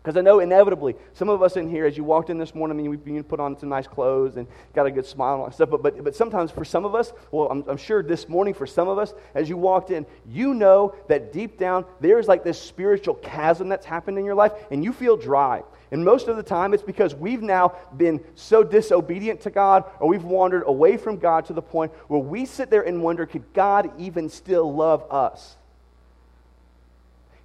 Because 0.04 0.18
I 0.18 0.20
know 0.20 0.40
inevitably, 0.40 0.96
some 1.14 1.30
of 1.30 1.42
us 1.42 1.56
in 1.56 1.66
here, 1.66 1.86
as 1.86 1.96
you 1.96 2.04
walked 2.04 2.28
in 2.28 2.36
this 2.36 2.54
morning, 2.54 2.78
I 2.78 2.82
mean, 2.82 3.00
you 3.06 3.22
put 3.22 3.40
on 3.40 3.58
some 3.58 3.70
nice 3.70 3.86
clothes 3.86 4.36
and 4.36 4.46
got 4.74 4.84
a 4.84 4.90
good 4.90 5.06
smile 5.06 5.42
and 5.46 5.54
stuff. 5.54 5.70
But, 5.70 5.82
but, 5.82 6.04
but 6.04 6.14
sometimes 6.14 6.50
for 6.50 6.62
some 6.62 6.84
of 6.84 6.94
us, 6.94 7.10
well, 7.30 7.48
I'm, 7.50 7.64
I'm 7.66 7.78
sure 7.78 8.02
this 8.02 8.28
morning 8.28 8.52
for 8.52 8.66
some 8.66 8.86
of 8.86 8.98
us, 8.98 9.14
as 9.34 9.48
you 9.48 9.56
walked 9.56 9.90
in, 9.90 10.04
you 10.28 10.52
know 10.52 10.94
that 11.08 11.32
deep 11.32 11.58
down 11.58 11.86
there's 12.02 12.28
like 12.28 12.44
this 12.44 12.60
spiritual 12.60 13.14
chasm 13.14 13.70
that's 13.70 13.86
happened 13.86 14.18
in 14.18 14.26
your 14.26 14.34
life, 14.34 14.52
and 14.70 14.84
you 14.84 14.92
feel 14.92 15.16
dry. 15.16 15.62
And 15.90 16.04
most 16.04 16.28
of 16.28 16.36
the 16.36 16.42
time, 16.42 16.74
it's 16.74 16.82
because 16.82 17.14
we've 17.14 17.40
now 17.40 17.74
been 17.96 18.20
so 18.34 18.62
disobedient 18.62 19.40
to 19.42 19.50
God, 19.50 19.84
or 20.00 20.08
we've 20.08 20.24
wandered 20.24 20.64
away 20.66 20.98
from 20.98 21.16
God 21.16 21.46
to 21.46 21.54
the 21.54 21.62
point 21.62 21.92
where 22.08 22.20
we 22.20 22.44
sit 22.44 22.68
there 22.68 22.82
and 22.82 23.02
wonder, 23.02 23.24
could 23.24 23.54
God 23.54 23.90
even 23.98 24.28
still 24.28 24.70
love 24.74 25.10
us? 25.10 25.56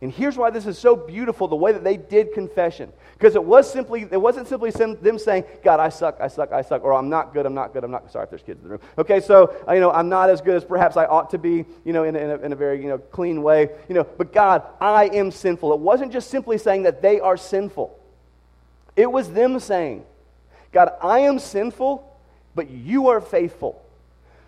And 0.01 0.13
here's 0.13 0.38
why 0.38 0.49
this 0.49 0.65
is 0.65 0.77
so 0.77 0.95
beautiful 0.95 1.49
the 1.49 1.57
way 1.57 1.73
that 1.73 1.83
they 1.83 1.97
did 1.97 2.33
confession. 2.33 2.93
Because 3.17 3.35
it, 3.35 3.43
was 3.43 3.69
simply, 3.69 4.07
it 4.09 4.21
wasn't 4.21 4.47
simply 4.47 4.71
them 4.71 5.19
saying, 5.19 5.43
God, 5.62 5.81
I 5.81 5.89
suck, 5.89 6.17
I 6.21 6.29
suck, 6.29 6.53
I 6.53 6.62
suck, 6.62 6.85
or 6.85 6.93
I'm 6.93 7.09
not 7.09 7.33
good, 7.33 7.45
I'm 7.45 7.53
not 7.53 7.73
good, 7.73 7.83
I'm 7.83 7.91
not 7.91 8.09
Sorry 8.09 8.23
if 8.23 8.29
there's 8.29 8.41
kids 8.41 8.59
in 8.59 8.63
the 8.63 8.69
room. 8.69 8.79
Okay, 8.97 9.19
so, 9.19 9.53
uh, 9.67 9.73
you 9.73 9.81
know, 9.81 9.91
I'm 9.91 10.07
not 10.07 10.29
as 10.29 10.39
good 10.39 10.55
as 10.55 10.63
perhaps 10.63 10.95
I 10.95 11.05
ought 11.05 11.31
to 11.31 11.38
be, 11.38 11.65
you 11.83 11.91
know, 11.91 12.05
in 12.05 12.15
in 12.15 12.29
a, 12.29 12.38
in 12.38 12.53
a 12.53 12.55
very, 12.55 12.81
you 12.81 12.88
know, 12.88 12.97
clean 12.97 13.43
way. 13.43 13.69
You 13.89 13.95
know, 13.95 14.05
but 14.05 14.31
God, 14.31 14.63
I 14.79 15.07
am 15.07 15.31
sinful. 15.31 15.73
It 15.73 15.79
wasn't 15.79 16.13
just 16.13 16.29
simply 16.29 16.57
saying 16.57 16.83
that 16.83 17.01
they 17.01 17.19
are 17.19 17.35
sinful. 17.35 17.99
It 18.95 19.12
was 19.12 19.29
them 19.31 19.59
saying, 19.59 20.05
God, 20.71 20.93
I 21.03 21.19
am 21.19 21.39
sinful, 21.39 22.09
but 22.55 22.69
you 22.69 23.09
are 23.09 23.19
faithful. 23.19 23.81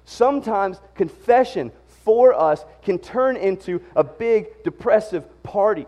Sometimes 0.05 0.79
confession 0.95 1.73
for 2.03 2.33
us 2.33 2.63
can 2.83 2.99
turn 2.99 3.37
into 3.37 3.81
a 3.95 4.03
big 4.03 4.63
depressive 4.63 5.25
party. 5.43 5.86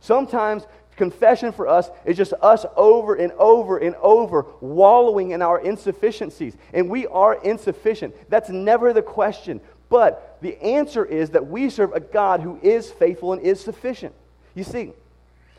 Sometimes 0.00 0.66
confession 0.96 1.52
for 1.52 1.68
us 1.68 1.90
is 2.04 2.16
just 2.16 2.32
us 2.42 2.66
over 2.76 3.14
and 3.14 3.32
over 3.32 3.78
and 3.78 3.94
over 3.96 4.46
wallowing 4.60 5.30
in 5.30 5.40
our 5.40 5.60
insufficiencies. 5.60 6.56
And 6.74 6.90
we 6.90 7.06
are 7.06 7.34
insufficient. 7.42 8.14
That's 8.28 8.50
never 8.50 8.92
the 8.92 9.02
question. 9.02 9.60
But 9.88 10.38
the 10.42 10.60
answer 10.62 11.04
is 11.04 11.30
that 11.30 11.46
we 11.46 11.70
serve 11.70 11.92
a 11.94 12.00
God 12.00 12.40
who 12.40 12.58
is 12.62 12.90
faithful 12.90 13.32
and 13.32 13.40
is 13.40 13.60
sufficient. 13.60 14.14
You 14.54 14.64
see, 14.64 14.92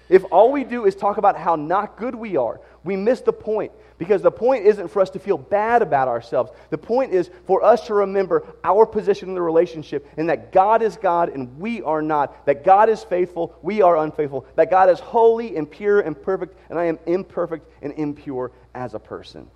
if 0.10 0.26
all 0.32 0.52
we 0.52 0.64
do 0.64 0.86
is 0.86 0.96
talk 0.96 1.18
about 1.18 1.38
how 1.38 1.56
not 1.56 1.98
good 1.98 2.16
we 2.16 2.36
are, 2.36 2.60
we 2.84 2.96
miss 2.96 3.22
the 3.22 3.34
point. 3.34 3.72
Because 4.00 4.22
the 4.22 4.32
point 4.32 4.66
isn't 4.66 4.88
for 4.88 5.02
us 5.02 5.10
to 5.12 5.20
feel 5.20 5.38
bad 5.38 5.82
about 5.82 6.08
ourselves. 6.08 6.52
The 6.70 6.78
point 6.78 7.12
is 7.14 7.30
for 7.46 7.64
us 7.64 7.86
to 7.88 7.94
remember 7.94 8.48
our 8.64 8.86
position 8.86 9.28
in 9.28 9.36
the 9.36 9.42
relationship 9.42 10.08
and 10.16 10.30
that 10.30 10.54
God 10.54 10.82
is 10.82 10.96
God 10.96 11.30
and 11.30 11.60
we 11.60 11.82
are 11.82 12.02
not. 12.02 12.46
That 12.46 12.64
God 12.64 12.90
is 12.90 13.04
faithful, 13.04 13.56
we 13.62 13.82
are 13.82 13.98
unfaithful. 13.98 14.48
That 14.56 14.70
God 14.70 14.90
is 14.90 15.02
holy 15.02 15.58
and 15.58 15.70
pure 15.70 16.00
and 16.00 16.20
perfect, 16.20 16.58
and 16.70 16.80
I 16.80 16.86
am 16.86 16.98
imperfect 17.06 17.70
and 17.82 17.94
impure 17.94 18.52
as 18.74 18.94
a 18.94 19.00
person. 19.00 19.48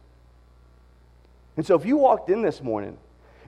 And 1.56 1.66
so 1.66 1.76
if 1.76 1.86
you 1.86 1.96
walked 1.98 2.30
in 2.30 2.42
this 2.42 2.62
morning 2.62 2.98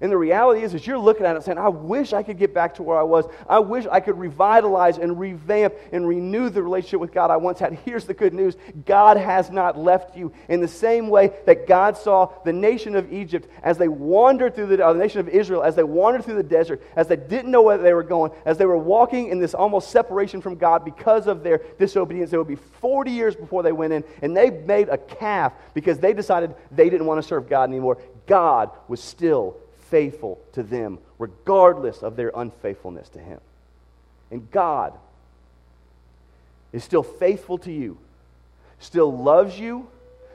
And 0.01 0.11
the 0.11 0.17
reality 0.17 0.61
is, 0.61 0.73
is 0.73 0.85
you're 0.85 0.99
looking 0.99 1.25
at 1.25 1.35
it 1.35 1.43
saying, 1.43 1.57
I 1.57 1.69
wish 1.69 2.11
I 2.11 2.21
could 2.21 2.37
get 2.37 2.53
back 2.53 2.75
to 2.75 2.83
where 2.83 2.97
I 2.97 3.03
was. 3.03 3.25
I 3.47 3.59
wish 3.59 3.85
I 3.89 4.01
could 4.01 4.17
revitalize 4.17 4.97
and 4.97 5.17
revamp 5.17 5.73
and 5.93 6.07
renew 6.07 6.49
the 6.49 6.61
relationship 6.61 6.99
with 6.99 7.13
God 7.13 7.31
I 7.31 7.37
once 7.37 7.59
had. 7.59 7.73
Here's 7.85 8.05
the 8.05 8.13
good 8.13 8.33
news 8.33 8.57
God 8.85 9.17
has 9.17 9.49
not 9.49 9.77
left 9.77 10.17
you. 10.17 10.33
In 10.49 10.59
the 10.59 10.67
same 10.67 11.07
way 11.07 11.31
that 11.45 11.67
God 11.67 11.97
saw 11.97 12.31
the 12.43 12.51
nation 12.51 12.95
of 12.95 13.11
Egypt 13.13 13.49
as 13.63 13.77
they 13.77 13.87
wandered 13.87 14.55
through 14.55 14.67
the, 14.67 14.77
the 14.77 14.93
nation 14.93 15.19
of 15.21 15.29
Israel, 15.29 15.63
as 15.63 15.75
they 15.75 15.83
wandered 15.83 16.25
through 16.25 16.35
the 16.35 16.43
desert, 16.43 16.81
as 16.95 17.07
they 17.07 17.15
didn't 17.15 17.51
know 17.51 17.61
where 17.61 17.77
they 17.77 17.93
were 17.93 18.03
going, 18.03 18.31
as 18.45 18.57
they 18.57 18.65
were 18.65 18.77
walking 18.77 19.29
in 19.29 19.39
this 19.39 19.53
almost 19.53 19.91
separation 19.91 20.41
from 20.41 20.55
God 20.55 20.83
because 20.83 21.27
of 21.27 21.41
their 21.41 21.61
disobedience. 21.79 22.33
It 22.33 22.37
would 22.37 22.47
be 22.47 22.55
40 22.55 23.11
years 23.11 23.35
before 23.35 23.63
they 23.63 23.71
went 23.71 23.93
in, 23.93 24.03
and 24.21 24.35
they 24.35 24.49
made 24.49 24.89
a 24.89 24.97
calf 24.97 25.53
because 25.73 25.99
they 25.99 26.13
decided 26.13 26.53
they 26.71 26.89
didn't 26.89 27.07
want 27.07 27.21
to 27.21 27.27
serve 27.27 27.47
God 27.47 27.69
anymore. 27.69 27.97
God 28.27 28.71
was 28.87 29.01
still 29.01 29.57
faithful 29.89 30.39
to 30.53 30.63
them, 30.63 30.99
regardless 31.19 32.03
of 32.03 32.15
their 32.15 32.31
unfaithfulness 32.35 33.09
to 33.09 33.19
Him. 33.19 33.39
And 34.31 34.49
God 34.51 34.93
is 36.73 36.83
still 36.83 37.03
faithful 37.03 37.57
to 37.59 37.71
you, 37.71 37.97
still 38.79 39.15
loves 39.15 39.59
you, 39.59 39.87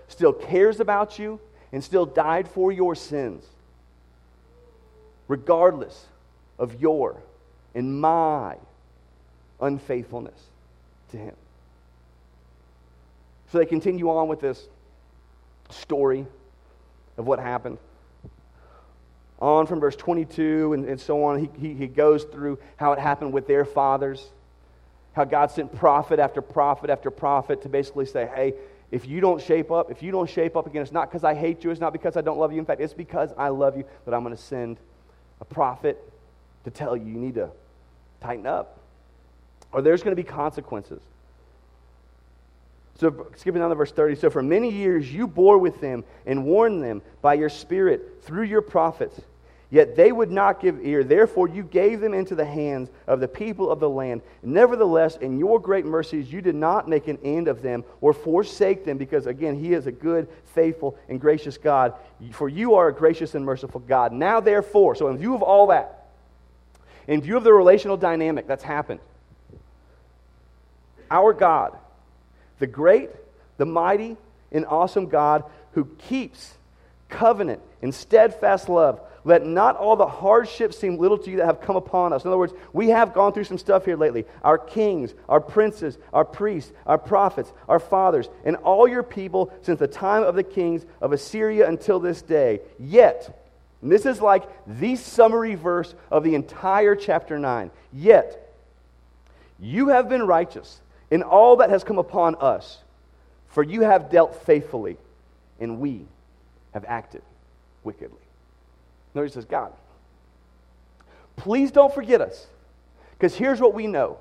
still 0.09 0.33
cares 0.33 0.81
about 0.81 1.19
you, 1.19 1.41
and 1.73 1.83
still 1.83 2.07
died 2.07 2.49
for 2.49 2.73
your 2.73 2.95
sins, 2.95 3.45
regardless 5.29 6.07
of 6.59 6.81
your 6.81 7.17
and 7.75 8.01
my 8.01 8.57
unfaithfulness 9.61 10.41
to 11.11 11.17
Him. 11.17 11.35
So 13.51 13.59
they 13.59 13.67
continue 13.67 14.09
on 14.11 14.29
with 14.29 14.41
this 14.41 14.69
story 15.71 16.25
of 17.17 17.27
what 17.27 17.39
happened 17.39 17.79
on 19.41 19.67
from 19.67 19.81
verse 19.81 19.97
22 19.97 20.73
and, 20.75 20.85
and 20.85 21.01
so 21.01 21.25
on. 21.25 21.39
He, 21.39 21.69
he, 21.69 21.75
he 21.75 21.87
goes 21.87 22.25
through 22.25 22.59
how 22.77 22.93
it 22.93 22.99
happened 22.99 23.33
with 23.33 23.47
their 23.47 23.65
fathers, 23.65 24.25
how 25.15 25.25
God 25.25 25.51
sent 25.51 25.75
prophet 25.75 26.19
after 26.19 26.43
prophet 26.43 26.91
after 26.91 27.11
prophet 27.11 27.63
to 27.63 27.69
basically 27.69 28.07
say, 28.07 28.29
hey, 28.35 28.55
if 28.91 29.07
you 29.07 29.21
don't 29.21 29.41
shape 29.41 29.71
up, 29.71 29.91
if 29.91 30.03
you 30.03 30.11
don't 30.11 30.29
shape 30.29 30.57
up 30.57 30.67
again, 30.67 30.83
it's 30.83 30.93
not 30.93 31.09
because 31.09 31.25
I 31.25 31.35
hate 31.35 31.63
you, 31.63 31.71
it's 31.71 31.81
not 31.81 31.93
because 31.93 32.17
I 32.17 32.23
don't 32.23 32.39
love 32.39 32.53
you. 32.53 32.59
In 32.59 32.65
fact, 32.65 32.81
it's 32.81 32.93
because 32.93 33.31
I 33.39 33.49
love 33.49 33.77
you 33.77 33.85
that 34.05 34.15
I'm 34.15 34.23
going 34.23 34.37
to 34.37 34.43
send 34.43 34.79
a 35.41 35.45
prophet 35.45 35.99
to 36.65 36.71
tell 36.71 36.97
you 36.97 37.07
you 37.07 37.19
need 37.19 37.37
to 37.37 37.51
tighten 38.21 38.47
up, 38.47 38.79
or 39.73 39.81
there's 39.81 40.03
going 40.03 40.15
to 40.15 40.21
be 40.21 40.27
consequences. 40.29 41.01
So, 42.99 43.29
skipping 43.37 43.61
down 43.61 43.71
to 43.71 43.77
verse 43.77 43.93
30. 43.93 44.17
So, 44.17 44.29
for 44.29 44.43
many 44.43 44.71
years 44.71 45.11
you 45.11 45.27
bore 45.27 45.57
with 45.57 45.81
them 45.81 46.05
and 46.27 46.45
warned 46.45 46.83
them 46.83 47.01
by 47.23 47.35
your 47.35 47.49
Spirit 47.49 48.23
through 48.23 48.43
your 48.43 48.61
prophets. 48.61 49.19
Yet 49.73 49.95
they 49.95 50.11
would 50.11 50.33
not 50.33 50.61
give 50.61 50.85
ear. 50.85 51.05
Therefore, 51.05 51.49
you 51.49 51.63
gave 51.63 52.01
them 52.01 52.13
into 52.13 52.35
the 52.35 52.45
hands 52.45 52.89
of 53.07 53.21
the 53.21 53.29
people 53.29 53.71
of 53.71 53.79
the 53.79 53.89
land. 53.89 54.23
Nevertheless, 54.43 55.17
in 55.17 55.39
your 55.39 55.61
great 55.61 55.87
mercies, 55.87 56.33
you 56.33 56.41
did 56.41 56.57
not 56.57 56.89
make 56.89 57.07
an 57.07 57.19
end 57.23 57.47
of 57.47 57.63
them 57.63 57.85
or 58.01 58.13
forsake 58.13 58.85
them, 58.85 58.99
because, 58.99 59.27
again, 59.27 59.55
He 59.55 59.73
is 59.73 59.87
a 59.87 59.93
good, 59.93 60.29
faithful, 60.55 60.99
and 61.09 61.21
gracious 61.21 61.57
God. 61.57 61.95
For 62.33 62.49
you 62.49 62.75
are 62.75 62.89
a 62.89 62.93
gracious 62.93 63.37
and 63.37 63.45
merciful 63.45 63.81
God. 63.81 64.13
Now, 64.13 64.41
therefore, 64.41 64.97
so 64.97 65.07
in 65.07 65.19
view 65.19 65.35
of 65.35 65.43
all 65.43 65.69
that, 65.69 66.09
in 67.07 67.21
view 67.21 67.37
of 67.37 67.45
the 67.45 67.53
relational 67.53 67.97
dynamic 67.97 68.49
that's 68.49 68.65
happened, 68.65 68.99
our 71.13 71.33
God, 71.33 71.77
the 72.59 72.67
great, 72.67 73.11
the 73.57 73.67
mighty, 73.67 74.17
and 74.51 74.67
awesome 74.67 75.07
God 75.07 75.45
who 75.75 75.85
keeps 75.85 76.55
covenant 77.09 77.61
and 77.83 77.95
steadfast 77.95 78.69
love. 78.69 79.01
Let 79.25 79.45
not 79.45 79.77
all 79.77 79.97
the 79.97 80.07
hardships 80.07 80.79
seem 80.79 80.97
little 80.97 81.19
to 81.19 81.31
you 81.31 81.37
that 81.39 81.47
have 81.47 81.61
come 81.61 81.77
upon 81.77 82.13
us. 82.13 82.25
In 82.25 82.29
other 82.29 82.39
words, 82.39 82.55
we 82.73 82.89
have 82.89 83.13
gone 83.13 83.33
through 83.33 83.45
some 83.45 83.59
stuff 83.59 83.85
here 83.85 83.97
lately. 83.97 84.25
Our 84.43 84.57
kings, 84.57 85.13
our 85.29 85.41
princes, 85.41 85.99
our 86.13 86.25
priests, 86.25 86.73
our 86.87 86.97
prophets, 86.97 87.53
our 87.69 87.81
fathers, 87.81 88.29
and 88.45 88.57
all 88.57 88.89
your 88.89 89.03
people 89.03 89.53
since 89.63 89.79
the 89.79 89.87
time 89.87 90.23
of 90.23 90.35
the 90.35 90.43
kings 90.43 90.87
of 91.03 91.13
Assyria 91.13 91.69
until 91.69 92.01
this 92.01 92.23
day. 92.23 92.61
Yet, 92.79 93.37
this 93.83 94.07
is 94.07 94.21
like 94.21 94.45
the 94.67 94.97
summary 94.97 95.55
verse 95.55 95.95
of 96.11 96.25
the 96.25 96.35
entire 96.35 96.95
chapter 96.95 97.39
9. 97.39 97.71
Yet, 97.93 98.55
you 99.59 99.89
have 99.89 100.09
been 100.09 100.27
righteous 100.27 100.81
in 101.11 101.23
all 101.23 101.57
that 101.57 101.71
has 101.71 101.85
come 101.85 101.99
upon 101.99 102.37
us, 102.37 102.79
for 103.49 103.63
you 103.63 103.83
have 103.83 104.11
dealt 104.11 104.35
faithfully, 104.47 104.97
and 105.59 105.79
we 105.79 106.07
have 106.73 106.85
acted 106.87 107.23
wickedly. 107.85 108.17
Notice 109.15 109.35
says, 109.35 109.45
God, 109.45 109.73
please 111.37 111.71
don't 111.71 111.93
forget 111.93 112.21
us, 112.21 112.47
because 113.13 113.35
here's 113.35 113.61
what 113.61 113.75
we 113.75 113.87
know 113.87 114.19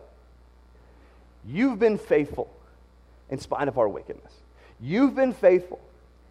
you've 1.45 1.80
been 1.80 1.97
faithful 1.97 2.52
in 3.30 3.39
spite 3.39 3.67
of 3.67 3.78
our 3.78 3.88
wickedness. 3.88 4.34
You've 4.82 5.15
been 5.15 5.34
faithful 5.34 5.80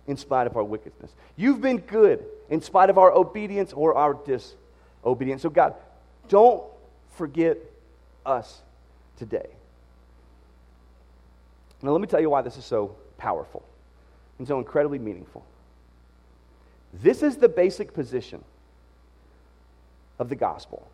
in 0.07 0.17
spite 0.17 0.47
of 0.47 0.57
our 0.57 0.65
wickedness. 0.65 1.13
You've 1.37 1.61
been 1.61 1.79
good 1.79 2.25
in 2.49 2.61
spite 2.63 2.91
of 2.91 2.99
our 2.99 3.13
obedience 3.13 3.73
or 3.73 3.95
our 3.95 4.15
disobedience. 4.15 5.43
So, 5.43 5.51
God, 5.51 5.75
don't 6.29 6.63
forget 7.11 7.59
us 8.25 8.63
today. 9.17 9.49
Now, 11.83 11.91
let 11.93 12.01
me 12.01 12.07
tell 12.07 12.21
you 12.21 12.31
why 12.31 12.43
this 12.43 12.57
is 12.57 12.65
so 12.65 12.97
powerful 13.19 13.63
and 14.39 14.49
so 14.49 14.59
incredibly 14.59 14.99
meaningful. 14.99 15.45
This 16.93 17.23
is 17.23 17.37
the 17.37 17.49
basic 17.49 17.93
position 17.93 18.43
of 20.19 20.29
the 20.29 20.37
gospel 20.37 20.87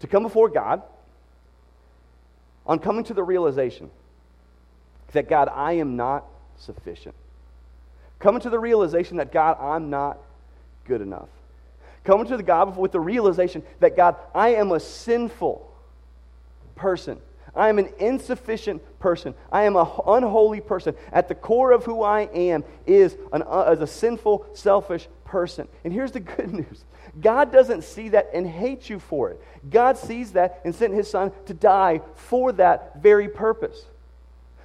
to 0.00 0.06
come 0.06 0.22
before 0.22 0.48
God 0.48 0.82
on 2.66 2.78
coming 2.78 3.04
to 3.04 3.14
the 3.14 3.22
realization 3.22 3.90
that 5.12 5.28
God, 5.28 5.48
I 5.52 5.74
am 5.74 5.96
not 5.96 6.24
sufficient. 6.58 7.14
Coming 8.18 8.40
to 8.42 8.50
the 8.50 8.58
realization 8.58 9.18
that 9.18 9.32
God, 9.32 9.56
I'm 9.60 9.88
not 9.90 10.18
good 10.84 11.00
enough. 11.00 11.28
Coming 12.04 12.26
to 12.26 12.36
the 12.36 12.42
God 12.42 12.76
with 12.76 12.92
the 12.92 13.00
realization 13.00 13.62
that 13.80 13.96
God, 13.96 14.16
I 14.34 14.50
am 14.50 14.72
a 14.72 14.80
sinful 14.80 15.70
person 16.74 17.18
I 17.56 17.68
am 17.68 17.78
an 17.78 17.88
insufficient 17.98 18.82
person. 18.98 19.34
I 19.50 19.64
am 19.64 19.76
an 19.76 19.86
unholy 20.06 20.60
person. 20.60 20.94
At 21.12 21.28
the 21.28 21.34
core 21.34 21.72
of 21.72 21.84
who 21.84 22.02
I 22.02 22.22
am 22.22 22.64
is, 22.86 23.16
an, 23.32 23.42
uh, 23.42 23.62
as 23.62 23.80
a 23.80 23.86
sinful, 23.86 24.46
selfish 24.52 25.08
person. 25.24 25.66
And 25.84 25.92
here's 25.92 26.12
the 26.12 26.20
good 26.36 26.52
news 26.52 26.84
God 27.20 27.50
doesn't 27.50 27.82
see 27.82 28.10
that 28.10 28.30
and 28.34 28.46
hate 28.46 28.90
you 28.90 28.98
for 28.98 29.30
it. 29.30 29.42
God 29.70 29.96
sees 29.96 30.32
that 30.32 30.60
and 30.64 30.74
sent 30.74 30.92
his 30.92 31.10
son 31.10 31.32
to 31.46 31.54
die 31.54 32.02
for 32.14 32.52
that 32.52 33.02
very 33.02 33.28
purpose. 33.28 33.86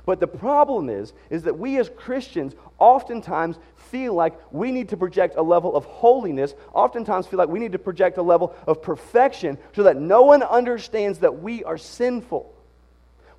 But 0.06 0.20
the 0.20 0.28
problem 0.28 0.90
is, 0.90 1.14
is 1.30 1.44
that 1.44 1.58
we 1.58 1.78
as 1.78 1.90
Christians 1.90 2.56
oftentimes 2.80 3.58
feel 3.76 4.14
like 4.16 4.34
we 4.52 4.72
need 4.72 4.90
to 4.90 4.98
project 4.98 5.38
a 5.38 5.42
level 5.42 5.76
of 5.76 5.86
holiness, 5.86 6.56
oftentimes 6.74 7.28
feel 7.28 7.38
like 7.38 7.50
we 7.50 7.60
need 7.60 7.72
to 7.74 7.80
project 7.80 8.18
a 8.18 8.22
level 8.22 8.56
of 8.68 8.82
perfection 8.82 9.58
so 9.74 9.84
that 9.84 9.98
no 9.98 10.24
one 10.24 10.42
understands 10.42 11.20
that 11.20 11.42
we 11.42 11.64
are 11.64 11.78
sinful 11.78 12.51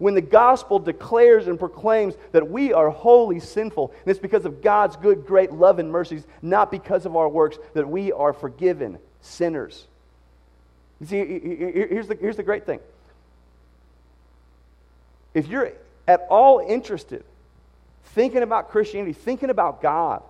when 0.02 0.14
the 0.14 0.20
gospel 0.20 0.80
declares 0.80 1.46
and 1.46 1.60
proclaims 1.60 2.14
that 2.32 2.50
we 2.50 2.72
are 2.72 2.90
wholly 2.90 3.38
sinful, 3.38 3.92
and 4.00 4.10
it's 4.10 4.18
because 4.18 4.44
of 4.44 4.60
God's 4.60 4.96
good, 4.96 5.24
great 5.24 5.52
love 5.52 5.78
and 5.78 5.92
mercies, 5.92 6.26
not 6.42 6.72
because 6.72 7.06
of 7.06 7.14
our 7.14 7.28
works, 7.28 7.56
that 7.74 7.88
we 7.88 8.10
are 8.10 8.32
forgiven 8.32 8.98
sinners. 9.20 9.86
You 11.00 11.06
see, 11.06 11.18
here's 11.88 12.08
the, 12.08 12.16
here's 12.16 12.36
the 12.36 12.42
great 12.42 12.66
thing. 12.66 12.80
If 15.34 15.46
you're 15.46 15.70
at 16.08 16.26
all 16.28 16.58
interested, 16.58 17.22
thinking 18.06 18.42
about 18.42 18.70
Christianity, 18.70 19.12
thinking 19.12 19.50
about 19.50 19.80
God, 19.80 20.24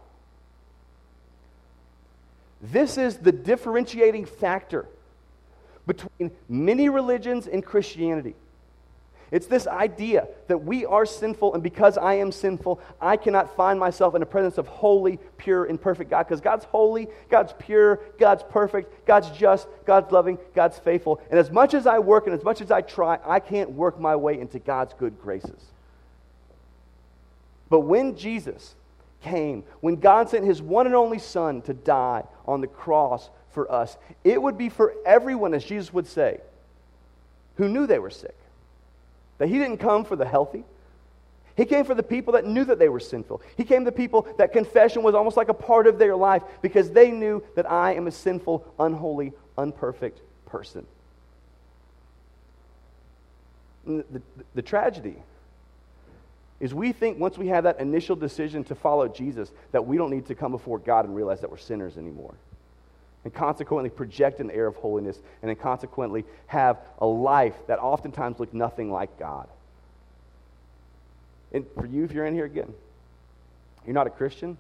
this 2.61 2.99
is 2.99 3.17
the 3.17 3.33
differentiating 3.33 4.27
factor 4.27 4.85
between 5.87 6.31
many 6.47 6.91
religions 6.91 7.47
and 7.47 7.65
Christianity. 7.65 8.35
It's 9.33 9.47
this 9.47 9.67
idea 9.67 10.29
that 10.49 10.59
we 10.59 10.85
are 10.85 11.07
sinful, 11.07 11.55
and 11.55 11.63
because 11.63 11.97
I 11.97 12.15
am 12.15 12.31
sinful, 12.31 12.79
I 13.01 13.17
cannot 13.17 13.57
find 13.57 13.81
myself 13.81 14.15
in 14.15 14.21
the 14.21 14.27
presence 14.27 14.59
of 14.59 14.69
holy, 14.69 15.19
pure, 15.39 15.65
and 15.65 15.81
perfect 15.81 16.11
God. 16.11 16.25
Because 16.25 16.43
God's 16.43 16.67
holy, 16.67 17.09
God's 17.31 17.55
pure, 17.59 18.01
God's 18.19 18.43
perfect, 18.51 19.07
God's 19.07 19.31
just, 19.31 19.67
God's 19.87 20.13
loving, 20.13 20.39
God's 20.55 20.79
faithful. 20.79 21.19
And 21.31 21.41
as 21.41 21.51
much 21.51 21.73
as 21.73 21.87
I 21.87 21.99
work 21.99 22.27
and 22.27 22.37
as 22.37 22.45
much 22.45 22.61
as 22.61 22.71
I 22.71 22.83
try, 22.83 23.19
I 23.25 23.41
can't 23.41 23.71
work 23.71 23.99
my 23.99 24.15
way 24.15 24.39
into 24.39 24.59
God's 24.59 24.93
good 24.93 25.19
graces. 25.23 25.65
But 27.71 27.81
when 27.81 28.19
Jesus 28.19 28.75
came, 29.23 29.65
when 29.81 29.97
God 29.97 30.29
sent 30.29 30.45
his 30.45 30.61
one 30.61 30.85
and 30.85 30.95
only 30.95 31.19
Son 31.19 31.63
to 31.63 31.73
die 31.73 32.25
on 32.47 32.61
the 32.61 32.67
cross 32.67 33.31
for 33.53 33.73
us, 33.73 33.97
it 34.25 34.43
would 34.43 34.59
be 34.59 34.69
for 34.69 34.93
everyone, 35.07 35.55
as 35.55 35.65
Jesus 35.65 35.91
would 35.91 36.07
say, 36.07 36.43
who 37.57 37.67
knew 37.67 37.87
they 37.87 37.99
were 37.99 38.11
sick 38.11 38.37
that 39.43 39.49
he 39.49 39.59
didn't 39.59 39.79
come 39.79 40.05
for 40.05 40.15
the 40.15 40.25
healthy, 40.25 40.63
He 41.57 41.65
came 41.65 41.85
for 41.85 41.97
the 41.97 42.03
people 42.05 42.35
that 42.35 42.45
knew 42.45 42.65
that 42.65 42.79
they 42.79 42.89
were 42.89 43.01
sinful. 43.01 43.43
He 43.57 43.65
came 43.65 43.85
to 43.87 43.91
people 43.91 44.29
that 44.39 44.53
confession 44.53 45.03
was 45.03 45.17
almost 45.17 45.37
like 45.37 45.49
a 45.49 45.55
part 45.55 45.89
of 45.89 45.99
their 45.99 46.15
life 46.15 46.45
because 46.63 46.93
they 46.93 47.11
knew 47.11 47.43
that 47.57 47.69
I 47.69 47.95
am 47.95 48.07
a 48.07 48.13
sinful, 48.13 48.65
unholy, 48.79 49.33
unperfect 49.59 50.21
person. 50.47 50.87
The, 53.85 54.05
the, 54.13 54.23
the, 54.55 54.63
tragedy 54.63 55.17
is 56.61 56.73
we 56.73 56.93
think 56.93 57.19
once 57.19 57.37
we 57.37 57.49
have 57.49 57.65
that 57.65 57.81
initial 57.81 58.15
decision 58.15 58.63
to 58.63 58.77
follow 58.77 59.09
Jesus 59.09 59.51
that 59.73 59.85
we 59.85 59.97
don't 59.97 60.11
need 60.11 60.27
to 60.27 60.37
come 60.37 60.53
before 60.53 60.79
God 60.79 61.05
and 61.05 61.17
realize 61.17 61.41
that 61.41 61.51
we're 61.51 61.57
sinners 61.57 61.99
anymore. 61.99 62.37
And 63.25 63.33
consequently 63.33 63.89
project 63.91 64.41
an 64.41 64.51
air 64.51 64.67
of 64.67 64.75
holiness 64.77 65.19
and 65.43 65.49
then 65.49 65.57
consequently 65.57 66.25
have 66.47 66.79
a 66.99 67.07
life 67.07 67.55
that 67.69 67.79
oftentimes 67.79 68.41
looks 68.41 68.53
nothing 68.53 68.91
like 68.91 69.17
God. 69.19 69.49
And 71.53 71.65
for 71.75 71.87
you, 71.87 72.05
if 72.05 72.13
you're 72.13 72.27
in 72.27 72.35
here 72.35 72.47
again, 72.47 72.73
you're 73.87 73.95
not 73.95 74.07
a 74.07 74.11
Christian, 74.11 74.57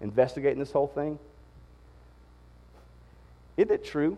investigating 0.00 0.58
this 0.58 0.72
whole 0.72 0.86
thing, 0.86 1.18
isn't 3.56 3.72
it 3.72 3.84
true 3.84 4.16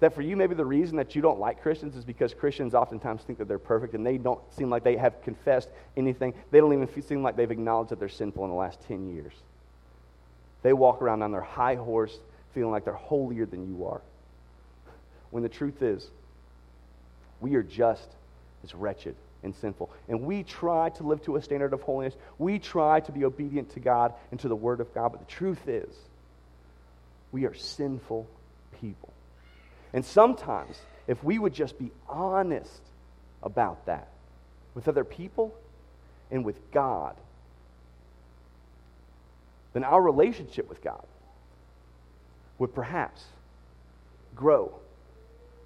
that 0.00 0.14
for 0.14 0.22
you, 0.22 0.36
maybe 0.36 0.54
the 0.54 0.64
reason 0.64 0.96
that 0.96 1.16
you 1.16 1.22
don't 1.22 1.40
like 1.40 1.60
Christians 1.60 1.96
is 1.96 2.04
because 2.04 2.32
Christians 2.32 2.74
oftentimes 2.74 3.22
think 3.22 3.38
that 3.38 3.48
they're 3.48 3.58
perfect 3.58 3.94
and 3.94 4.06
they 4.06 4.16
don't 4.16 4.40
seem 4.54 4.70
like 4.70 4.84
they 4.84 4.96
have 4.96 5.20
confessed 5.22 5.68
anything. 5.96 6.34
They 6.50 6.60
don't 6.60 6.72
even 6.72 7.02
seem 7.02 7.22
like 7.22 7.36
they've 7.36 7.50
acknowledged 7.50 7.90
that 7.90 7.98
they're 7.98 8.08
sinful 8.08 8.44
in 8.44 8.50
the 8.50 8.56
last 8.56 8.80
10 8.86 9.12
years. 9.12 9.32
They 10.62 10.72
walk 10.72 11.02
around 11.02 11.22
on 11.22 11.32
their 11.32 11.40
high 11.40 11.76
horse 11.76 12.16
feeling 12.52 12.72
like 12.72 12.84
they're 12.84 12.94
holier 12.94 13.46
than 13.46 13.68
you 13.68 13.86
are. 13.86 14.00
When 15.30 15.42
the 15.42 15.48
truth 15.48 15.82
is, 15.82 16.08
we 17.40 17.54
are 17.54 17.62
just 17.62 18.08
as 18.64 18.74
wretched 18.74 19.14
and 19.42 19.54
sinful. 19.54 19.90
And 20.08 20.22
we 20.22 20.42
try 20.42 20.90
to 20.90 21.04
live 21.04 21.22
to 21.24 21.36
a 21.36 21.42
standard 21.42 21.72
of 21.72 21.82
holiness. 21.82 22.14
We 22.38 22.58
try 22.58 23.00
to 23.00 23.12
be 23.12 23.24
obedient 23.24 23.70
to 23.74 23.80
God 23.80 24.14
and 24.30 24.40
to 24.40 24.48
the 24.48 24.56
Word 24.56 24.80
of 24.80 24.92
God. 24.94 25.12
But 25.12 25.20
the 25.20 25.32
truth 25.32 25.68
is, 25.68 25.94
we 27.30 27.44
are 27.44 27.54
sinful 27.54 28.26
people. 28.80 29.12
And 29.92 30.04
sometimes, 30.04 30.78
if 31.06 31.22
we 31.22 31.38
would 31.38 31.54
just 31.54 31.78
be 31.78 31.90
honest 32.08 32.80
about 33.42 33.86
that 33.86 34.08
with 34.74 34.88
other 34.88 35.04
people 35.04 35.54
and 36.30 36.44
with 36.44 36.70
God, 36.72 37.14
then 39.72 39.84
our 39.84 40.00
relationship 40.00 40.68
with 40.68 40.82
God 40.82 41.04
would 42.58 42.74
perhaps 42.74 43.24
grow 44.34 44.72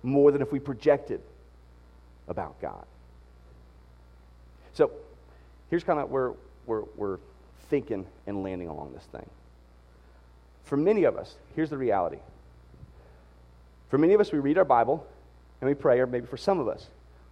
more 0.02 0.32
than 0.32 0.42
if 0.42 0.52
we 0.52 0.58
projected 0.58 1.20
about 2.28 2.60
God. 2.60 2.84
So 4.74 4.90
here's 5.70 5.84
kind 5.84 6.00
of 6.00 6.10
where 6.10 6.32
we're, 6.66 6.82
we're 6.96 7.18
thinking 7.68 8.06
and 8.26 8.42
landing 8.42 8.68
along 8.68 8.92
this 8.92 9.04
thing. 9.04 9.28
For 10.64 10.76
many 10.76 11.04
of 11.04 11.16
us, 11.16 11.34
here's 11.54 11.70
the 11.70 11.78
reality. 11.78 12.18
For 13.90 13.98
many 13.98 14.14
of 14.14 14.20
us, 14.20 14.32
we 14.32 14.38
read 14.38 14.58
our 14.58 14.64
Bible 14.64 15.06
and 15.60 15.68
we 15.68 15.74
pray, 15.74 16.00
or 16.00 16.06
maybe 16.06 16.26
for 16.26 16.36
some 16.36 16.58
of 16.58 16.68
us, 16.68 16.86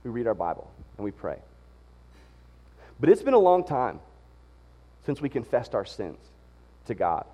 we 0.05 0.11
read 0.11 0.27
our 0.27 0.35
Bible 0.35 0.71
and 0.97 1.05
we 1.05 1.11
pray. 1.11 1.39
But 3.01 3.09
it's 3.09 3.23
been 3.23 3.35
a 3.35 3.39
long 3.39 3.65
time 3.65 3.99
since 5.07 5.21
we 5.21 5.29
confessed 5.29 5.75
our 5.75 5.87
sins 5.87 6.19
to 6.87 6.95
God. 6.95 7.27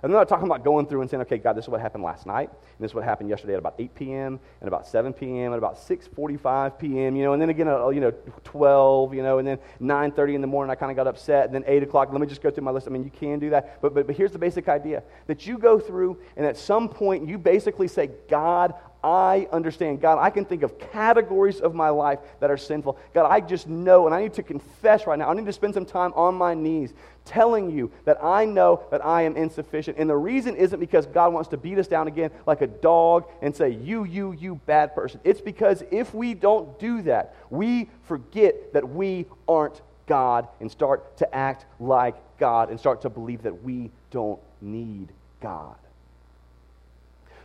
And 0.00 0.12
I'm 0.12 0.16
not 0.16 0.28
talking 0.28 0.46
about 0.46 0.62
going 0.62 0.86
through 0.86 1.00
and 1.00 1.10
saying, 1.10 1.22
okay, 1.22 1.38
God, 1.38 1.54
this 1.54 1.64
is 1.64 1.68
what 1.68 1.80
happened 1.80 2.04
last 2.04 2.24
night, 2.24 2.50
and 2.50 2.78
this 2.78 2.92
is 2.92 2.94
what 2.94 3.02
happened 3.02 3.30
yesterday 3.30 3.54
at 3.54 3.58
about 3.58 3.74
8 3.80 3.94
p.m., 3.96 4.38
and 4.60 4.68
about 4.68 4.86
7 4.86 5.12
p.m., 5.12 5.52
and 5.52 5.56
about 5.56 5.76
6.45 5.76 6.78
p.m., 6.78 7.16
you 7.16 7.24
know, 7.24 7.32
and 7.32 7.42
then 7.42 7.50
again, 7.50 7.66
at, 7.66 7.88
you 7.88 8.00
know, 8.00 8.12
12, 8.44 9.14
you 9.14 9.24
know, 9.24 9.38
and 9.38 9.48
then 9.48 9.58
9.30 9.80 10.36
in 10.36 10.40
the 10.40 10.46
morning, 10.46 10.70
I 10.70 10.76
kind 10.76 10.92
of 10.92 10.96
got 10.96 11.08
upset, 11.08 11.46
and 11.46 11.54
then 11.54 11.64
8 11.66 11.82
o'clock, 11.82 12.12
let 12.12 12.20
me 12.20 12.28
just 12.28 12.42
go 12.42 12.50
through 12.50 12.62
my 12.62 12.70
list. 12.70 12.86
I 12.86 12.90
mean, 12.90 13.02
you 13.02 13.10
can 13.10 13.40
do 13.40 13.50
that, 13.50 13.82
but, 13.82 13.92
but, 13.92 14.06
but 14.06 14.14
here's 14.14 14.30
the 14.30 14.38
basic 14.38 14.68
idea, 14.68 15.02
that 15.26 15.48
you 15.48 15.58
go 15.58 15.80
through, 15.80 16.18
and 16.36 16.46
at 16.46 16.56
some 16.56 16.88
point, 16.88 17.28
you 17.28 17.36
basically 17.36 17.88
say, 17.88 18.10
God, 18.28 18.74
I 19.02 19.46
understand. 19.52 20.00
God, 20.00 20.18
I 20.18 20.30
can 20.30 20.44
think 20.44 20.62
of 20.62 20.78
categories 20.78 21.60
of 21.60 21.74
my 21.74 21.88
life 21.88 22.18
that 22.40 22.50
are 22.50 22.56
sinful. 22.56 22.98
God, 23.14 23.28
I 23.28 23.40
just 23.40 23.68
know, 23.68 24.06
and 24.06 24.14
I 24.14 24.22
need 24.22 24.34
to 24.34 24.42
confess 24.42 25.06
right 25.06 25.18
now. 25.18 25.30
I 25.30 25.34
need 25.34 25.46
to 25.46 25.52
spend 25.52 25.74
some 25.74 25.86
time 25.86 26.12
on 26.14 26.34
my 26.34 26.54
knees 26.54 26.92
telling 27.24 27.70
you 27.70 27.92
that 28.06 28.22
I 28.22 28.44
know 28.44 28.82
that 28.90 29.04
I 29.04 29.22
am 29.22 29.36
insufficient. 29.36 29.98
And 29.98 30.10
the 30.10 30.16
reason 30.16 30.56
isn't 30.56 30.80
because 30.80 31.06
God 31.06 31.32
wants 31.32 31.48
to 31.50 31.56
beat 31.56 31.78
us 31.78 31.86
down 31.86 32.08
again 32.08 32.30
like 32.46 32.60
a 32.60 32.66
dog 32.66 33.26
and 33.40 33.54
say, 33.54 33.70
You, 33.70 34.04
you, 34.04 34.32
you 34.32 34.56
bad 34.66 34.94
person. 34.94 35.20
It's 35.22 35.40
because 35.40 35.84
if 35.92 36.12
we 36.12 36.34
don't 36.34 36.78
do 36.80 37.02
that, 37.02 37.36
we 37.50 37.88
forget 38.04 38.72
that 38.72 38.88
we 38.88 39.26
aren't 39.46 39.80
God 40.06 40.48
and 40.60 40.70
start 40.70 41.18
to 41.18 41.34
act 41.34 41.66
like 41.78 42.16
God 42.38 42.70
and 42.70 42.80
start 42.80 43.02
to 43.02 43.10
believe 43.10 43.42
that 43.42 43.62
we 43.62 43.90
don't 44.10 44.40
need 44.60 45.12
God. 45.40 45.76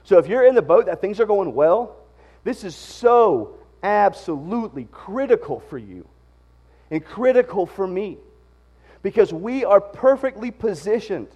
So 0.03 0.17
if 0.17 0.27
you're 0.27 0.45
in 0.45 0.55
the 0.55 0.61
boat 0.61 0.87
that 0.87 1.01
things 1.01 1.19
are 1.19 1.25
going 1.25 1.53
well, 1.53 1.95
this 2.43 2.63
is 2.63 2.75
so 2.75 3.55
absolutely 3.81 4.87
critical 4.91 5.59
for 5.59 5.77
you 5.77 6.07
and 6.91 7.03
critical 7.03 7.65
for 7.65 7.87
me 7.87 8.17
because 9.01 9.33
we 9.33 9.65
are 9.65 9.81
perfectly 9.81 10.51
positioned 10.51 11.27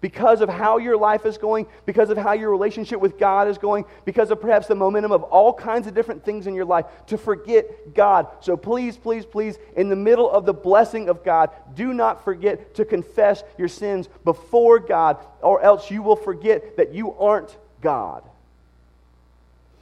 because 0.00 0.40
of 0.40 0.48
how 0.48 0.78
your 0.78 0.96
life 0.96 1.26
is 1.26 1.36
going, 1.36 1.66
because 1.84 2.10
of 2.10 2.16
how 2.16 2.32
your 2.32 2.50
relationship 2.50 3.00
with 3.00 3.18
God 3.18 3.48
is 3.48 3.58
going, 3.58 3.84
because 4.04 4.30
of 4.30 4.40
perhaps 4.40 4.66
the 4.66 4.74
momentum 4.74 5.12
of 5.12 5.22
all 5.24 5.52
kinds 5.52 5.86
of 5.86 5.94
different 5.94 6.24
things 6.24 6.46
in 6.46 6.54
your 6.54 6.64
life, 6.64 6.86
to 7.08 7.18
forget 7.18 7.94
God. 7.94 8.26
So 8.40 8.56
please, 8.56 8.96
please, 8.96 9.26
please, 9.26 9.58
in 9.76 9.88
the 9.88 9.96
middle 9.96 10.30
of 10.30 10.46
the 10.46 10.54
blessing 10.54 11.08
of 11.08 11.22
God, 11.22 11.50
do 11.74 11.92
not 11.92 12.24
forget 12.24 12.74
to 12.76 12.84
confess 12.84 13.42
your 13.58 13.68
sins 13.68 14.08
before 14.24 14.78
God, 14.78 15.18
or 15.42 15.60
else 15.60 15.90
you 15.90 16.02
will 16.02 16.16
forget 16.16 16.78
that 16.78 16.94
you 16.94 17.12
aren't 17.14 17.54
God. 17.80 18.22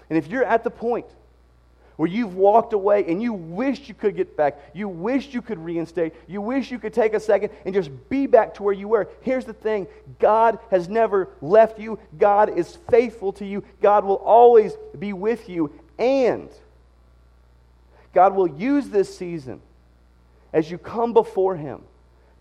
And 0.08 0.18
if 0.18 0.28
you're 0.28 0.44
at 0.44 0.64
the 0.64 0.70
point 0.70 1.06
where 1.96 2.08
you've 2.08 2.36
walked 2.36 2.72
away 2.72 3.04
and 3.08 3.20
you 3.20 3.32
wish 3.32 3.88
you 3.88 3.94
could 3.94 4.16
get 4.16 4.36
back, 4.36 4.56
you 4.72 4.88
wish 4.88 5.34
you 5.34 5.42
could 5.42 5.58
reinstate, 5.58 6.14
you 6.28 6.40
wish 6.40 6.70
you 6.70 6.78
could 6.78 6.94
take 6.94 7.12
a 7.12 7.20
second 7.20 7.50
and 7.64 7.74
just 7.74 7.90
be 8.08 8.26
back 8.26 8.54
to 8.54 8.62
where 8.62 8.72
you 8.72 8.86
were. 8.86 9.08
Here's 9.20 9.44
the 9.44 9.52
thing 9.52 9.88
God 10.20 10.60
has 10.70 10.88
never 10.88 11.28
left 11.40 11.78
you, 11.78 11.98
God 12.16 12.56
is 12.56 12.78
faithful 12.88 13.32
to 13.34 13.44
you, 13.44 13.64
God 13.82 14.04
will 14.04 14.16
always 14.16 14.74
be 14.98 15.12
with 15.12 15.48
you, 15.48 15.72
and 15.98 16.48
God 18.14 18.34
will 18.34 18.48
use 18.48 18.88
this 18.88 19.18
season 19.18 19.60
as 20.52 20.70
you 20.70 20.78
come 20.78 21.12
before 21.12 21.56
Him 21.56 21.82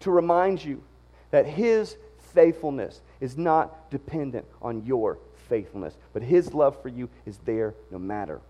to 0.02 0.12
remind 0.12 0.63
you 0.63 0.84
that 1.32 1.46
His 1.46 1.98
faithfulness 2.34 3.02
is 3.20 3.38
not 3.38 3.89
dependent 3.89 4.46
on 4.62 4.86
your 4.86 5.17
faithfulness. 5.50 5.96
But 6.14 6.24
His 6.24 6.54
love 6.54 6.82
for 6.82 6.90
you 6.90 7.10
is 7.26 7.38
there 7.46 7.74
no 7.92 8.00
matter 8.00 8.42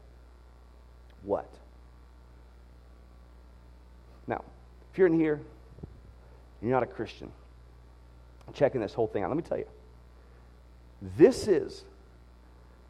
what. 1.23 1.49
Now, 4.27 4.43
if 4.91 4.97
you're 4.97 5.07
in 5.07 5.19
here, 5.19 5.39
you're 6.61 6.71
not 6.71 6.83
a 6.83 6.87
Christian, 6.87 7.31
checking 8.53 8.81
this 8.81 8.93
whole 8.93 9.07
thing 9.07 9.23
out, 9.23 9.29
let 9.29 9.37
me 9.37 9.43
tell 9.43 9.57
you. 9.57 9.67
This 11.17 11.47
is 11.47 11.83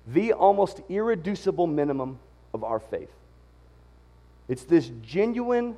the 0.07 0.33
almost 0.33 0.81
irreducible 0.89 1.67
minimum 1.67 2.19
of 2.53 2.63
our 2.63 2.79
faith. 2.79 3.11
It's 4.47 4.63
this 4.63 4.89
genuine 5.01 5.75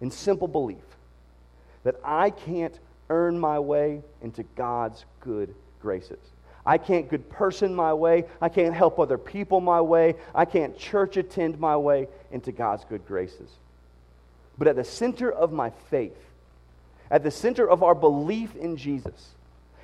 and 0.00 0.12
simple 0.12 0.46
belief 0.46 0.78
that 1.82 1.96
I 2.04 2.30
can't 2.30 2.78
earn 3.10 3.38
my 3.38 3.58
way 3.58 4.02
into 4.22 4.42
God's 4.54 5.04
good 5.20 5.54
graces. 5.80 6.18
I 6.66 6.78
can't 6.78 7.08
good 7.08 7.30
person 7.30 7.74
my 7.74 7.94
way. 7.94 8.24
I 8.40 8.48
can't 8.48 8.74
help 8.74 8.98
other 8.98 9.18
people 9.18 9.60
my 9.60 9.80
way. 9.80 10.16
I 10.34 10.44
can't 10.44 10.76
church 10.76 11.16
attend 11.16 11.60
my 11.60 11.76
way 11.76 12.08
into 12.32 12.50
God's 12.50 12.84
good 12.84 13.06
graces. 13.06 13.48
But 14.58 14.68
at 14.68 14.76
the 14.76 14.84
center 14.84 15.30
of 15.30 15.52
my 15.52 15.70
faith, 15.90 16.16
at 17.10 17.22
the 17.22 17.30
center 17.30 17.68
of 17.68 17.84
our 17.84 17.94
belief 17.94 18.56
in 18.56 18.76
Jesus, 18.76 19.28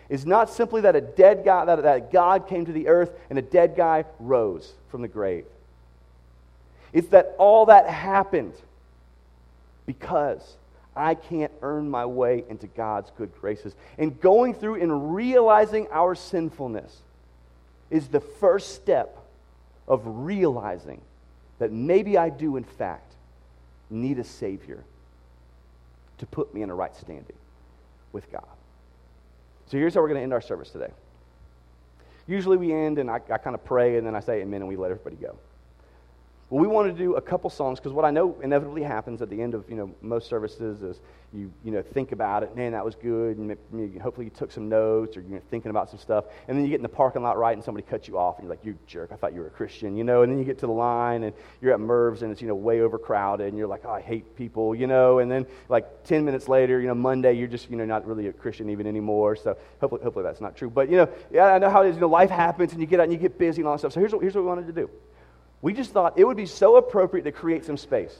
is 0.08 0.26
not 0.26 0.50
simply 0.50 0.80
that 0.82 0.96
a 0.96 1.00
dead 1.00 1.44
guy, 1.44 1.64
that, 1.64 1.82
that 1.82 2.12
God 2.12 2.48
came 2.48 2.66
to 2.66 2.72
the 2.72 2.88
earth 2.88 3.12
and 3.30 3.38
a 3.38 3.42
dead 3.42 3.76
guy 3.76 4.04
rose 4.18 4.72
from 4.90 5.02
the 5.02 5.08
grave. 5.08 5.44
It's 6.92 7.08
that 7.08 7.34
all 7.38 7.66
that 7.66 7.88
happened 7.88 8.54
because 9.86 10.56
I 10.94 11.14
can't 11.14 11.52
earn 11.62 11.88
my 11.88 12.04
way 12.04 12.44
into 12.48 12.66
God's 12.66 13.10
good 13.16 13.32
graces. 13.40 13.74
And 13.98 14.20
going 14.20 14.54
through 14.54 14.82
and 14.82 15.14
realizing 15.14 15.88
our 15.90 16.14
sinfulness 16.14 17.00
is 17.90 18.08
the 18.08 18.20
first 18.20 18.74
step 18.74 19.18
of 19.88 20.02
realizing 20.04 21.00
that 21.58 21.72
maybe 21.72 22.18
I 22.18 22.28
do, 22.28 22.56
in 22.56 22.64
fact, 22.64 23.14
need 23.90 24.18
a 24.18 24.24
Savior 24.24 24.84
to 26.18 26.26
put 26.26 26.54
me 26.54 26.62
in 26.62 26.70
a 26.70 26.74
right 26.74 26.94
standing 26.96 27.36
with 28.12 28.30
God. 28.30 28.44
So 29.66 29.78
here's 29.78 29.94
how 29.94 30.00
we're 30.00 30.08
going 30.08 30.18
to 30.18 30.22
end 30.22 30.32
our 30.32 30.40
service 30.40 30.70
today. 30.70 30.90
Usually 32.26 32.56
we 32.56 32.72
end 32.72 32.98
and 32.98 33.10
I, 33.10 33.20
I 33.30 33.38
kind 33.38 33.54
of 33.54 33.64
pray 33.64 33.96
and 33.96 34.06
then 34.06 34.14
I 34.14 34.20
say 34.20 34.42
amen 34.42 34.60
and 34.60 34.68
we 34.68 34.76
let 34.76 34.90
everybody 34.90 35.16
go. 35.16 35.36
Well, 36.52 36.60
we 36.60 36.68
want 36.68 36.94
to 36.94 37.02
do 37.02 37.14
a 37.14 37.20
couple 37.22 37.48
songs 37.48 37.78
because 37.78 37.94
what 37.94 38.04
I 38.04 38.10
know 38.10 38.38
inevitably 38.42 38.82
happens 38.82 39.22
at 39.22 39.30
the 39.30 39.40
end 39.40 39.54
of 39.54 39.64
you 39.70 39.74
know 39.74 39.90
most 40.02 40.28
services 40.28 40.82
is 40.82 41.00
you 41.32 41.50
you 41.64 41.70
know 41.70 41.80
think 41.80 42.12
about 42.12 42.42
it. 42.42 42.54
Man, 42.54 42.72
that 42.72 42.84
was 42.84 42.94
good, 42.94 43.38
and 43.38 43.56
you, 43.72 43.98
hopefully 44.02 44.26
you 44.26 44.30
took 44.30 44.52
some 44.52 44.68
notes 44.68 45.16
or 45.16 45.22
you're 45.22 45.40
thinking 45.40 45.70
about 45.70 45.88
some 45.88 45.98
stuff. 45.98 46.26
And 46.46 46.54
then 46.54 46.62
you 46.62 46.68
get 46.68 46.76
in 46.76 46.82
the 46.82 46.90
parking 46.90 47.22
lot 47.22 47.38
right, 47.38 47.54
and 47.56 47.64
somebody 47.64 47.86
cuts 47.86 48.06
you 48.06 48.18
off, 48.18 48.36
and 48.36 48.44
you're 48.44 48.50
like, 48.50 48.66
"You 48.66 48.76
jerk! 48.86 49.12
I 49.12 49.16
thought 49.16 49.32
you 49.32 49.40
were 49.40 49.46
a 49.46 49.50
Christian," 49.50 49.96
you 49.96 50.04
know. 50.04 50.24
And 50.24 50.30
then 50.30 50.38
you 50.38 50.44
get 50.44 50.58
to 50.58 50.66
the 50.66 50.72
line, 50.72 51.22
and 51.22 51.32
you're 51.62 51.72
at 51.72 51.80
Merv's, 51.80 52.20
and 52.20 52.30
it's 52.30 52.42
you 52.42 52.48
know 52.48 52.54
way 52.54 52.82
overcrowded, 52.82 53.48
and 53.48 53.56
you're 53.56 53.66
like, 53.66 53.86
"Oh, 53.86 53.92
I 53.92 54.02
hate 54.02 54.36
people," 54.36 54.74
you 54.74 54.86
know. 54.86 55.20
And 55.20 55.30
then 55.30 55.46
like 55.70 56.04
ten 56.04 56.22
minutes 56.22 56.48
later, 56.48 56.82
you 56.82 56.88
know, 56.88 56.94
Monday, 56.94 57.32
you're 57.32 57.48
just 57.48 57.70
you 57.70 57.76
know 57.76 57.86
not 57.86 58.06
really 58.06 58.26
a 58.26 58.32
Christian 58.34 58.68
even 58.68 58.86
anymore. 58.86 59.36
So 59.36 59.56
hopefully 59.80 60.02
hopefully 60.02 60.24
that's 60.24 60.42
not 60.42 60.54
true. 60.54 60.68
But 60.68 60.90
you 60.90 60.98
know, 60.98 61.08
yeah, 61.30 61.46
I 61.46 61.56
know 61.56 61.70
how 61.70 61.80
it 61.80 61.88
is. 61.88 61.94
You 61.94 62.02
know, 62.02 62.08
life 62.08 62.28
happens, 62.28 62.72
and 62.72 62.80
you 62.82 62.86
get 62.86 63.00
out 63.00 63.04
and 63.04 63.12
you 63.14 63.18
get 63.18 63.38
busy 63.38 63.62
and 63.62 63.68
all 63.68 63.72
that 63.72 63.78
stuff. 63.78 63.94
So 63.94 64.00
here's 64.00 64.12
what, 64.12 64.20
here's 64.20 64.34
what 64.34 64.42
we 64.42 64.48
wanted 64.48 64.66
to 64.66 64.74
do 64.74 64.90
we 65.62 65.72
just 65.72 65.92
thought 65.92 66.18
it 66.18 66.24
would 66.24 66.36
be 66.36 66.46
so 66.46 66.76
appropriate 66.76 67.22
to 67.22 67.32
create 67.32 67.64
some 67.64 67.76
space. 67.76 68.14